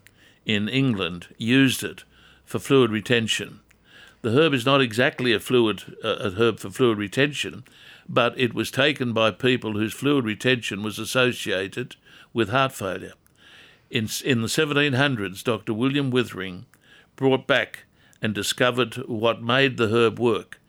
in 0.46 0.70
England 0.70 1.28
used 1.38 1.84
it 1.84 2.04
for 2.46 2.60
fluid 2.60 2.92
retention. 2.92 3.62
The 4.22 4.32
herb 4.32 4.54
is 4.54 4.66
not 4.66 4.82
exactly 4.82 5.34
a 5.34 5.40
fluid 5.40 5.98
uh, 6.04 6.16
a 6.20 6.32
herb 6.32 6.60
for 6.60 6.70
fluid 6.70 6.98
retention, 6.98 7.64
but 8.08 8.38
it 8.40 8.54
was 8.54 8.72
taken 8.72 9.14
by 9.14 9.32
people 9.32 9.74
whose 9.74 9.94
fluid 9.94 10.26
retention 10.26 10.84
was 10.84 11.00
associated 11.00 11.96
with 12.36 12.50
heart 12.50 12.74
failure. 12.74 13.14
In, 13.90 14.10
in 14.26 14.42
the 14.42 14.48
1700s, 14.48 15.42
Dr. 15.42 15.74
William 15.74 16.12
Withering 16.12 16.66
brought 17.16 17.48
back 17.48 17.86
and 18.22 18.36
discovered 18.36 18.96
what 19.08 19.42
made 19.42 19.78
the 19.78 19.88
herb 19.88 20.20
work. 20.20 20.60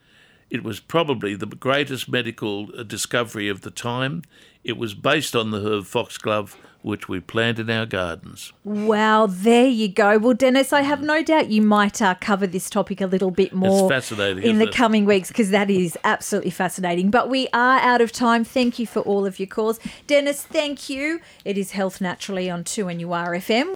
It 0.48 0.62
was 0.62 0.79
probably 0.79 1.35
the 1.35 1.46
greatest 1.46 2.09
medical 2.09 2.68
uh, 2.79 2.85
discovery 2.85 3.48
of 3.48 3.62
the 3.62 3.72
time. 3.72 4.22
It 4.62 4.76
was 4.76 4.94
based 4.94 5.35
on 5.35 5.50
the 5.50 5.61
herb 5.61 5.87
foxglove, 5.87 6.57
which 6.82 7.08
we 7.08 7.20
plant 7.20 7.58
in 7.58 7.68
our 7.68 7.86
gardens. 7.86 8.52
Wow, 8.64 9.26
there 9.26 9.66
you 9.66 9.88
go. 9.88 10.18
Well, 10.18 10.34
Dennis, 10.34 10.72
I 10.72 10.82
have 10.82 11.02
no 11.02 11.22
doubt 11.22 11.50
you 11.50 11.62
might 11.62 12.00
uh, 12.00 12.14
cover 12.20 12.46
this 12.46 12.70
topic 12.70 13.00
a 13.00 13.06
little 13.06 13.30
bit 13.30 13.52
more 13.52 13.88
fascinating, 13.88 14.44
in 14.44 14.58
the 14.58 14.68
it? 14.68 14.74
coming 14.74 15.04
weeks 15.04 15.28
because 15.28 15.50
that 15.50 15.70
is 15.70 15.98
absolutely 16.04 16.50
fascinating. 16.50 17.10
But 17.10 17.28
we 17.28 17.48
are 17.52 17.78
out 17.78 18.00
of 18.00 18.12
time. 18.12 18.44
Thank 18.44 18.78
you 18.78 18.86
for 18.86 19.00
all 19.00 19.26
of 19.26 19.38
your 19.38 19.48
calls. 19.48 19.80
Dennis, 20.06 20.42
thank 20.42 20.88
you. 20.88 21.20
It 21.44 21.58
is 21.58 21.72
Health 21.72 22.00
Naturally 22.00 22.48
on 22.48 22.64
2NURFM. 22.64 23.74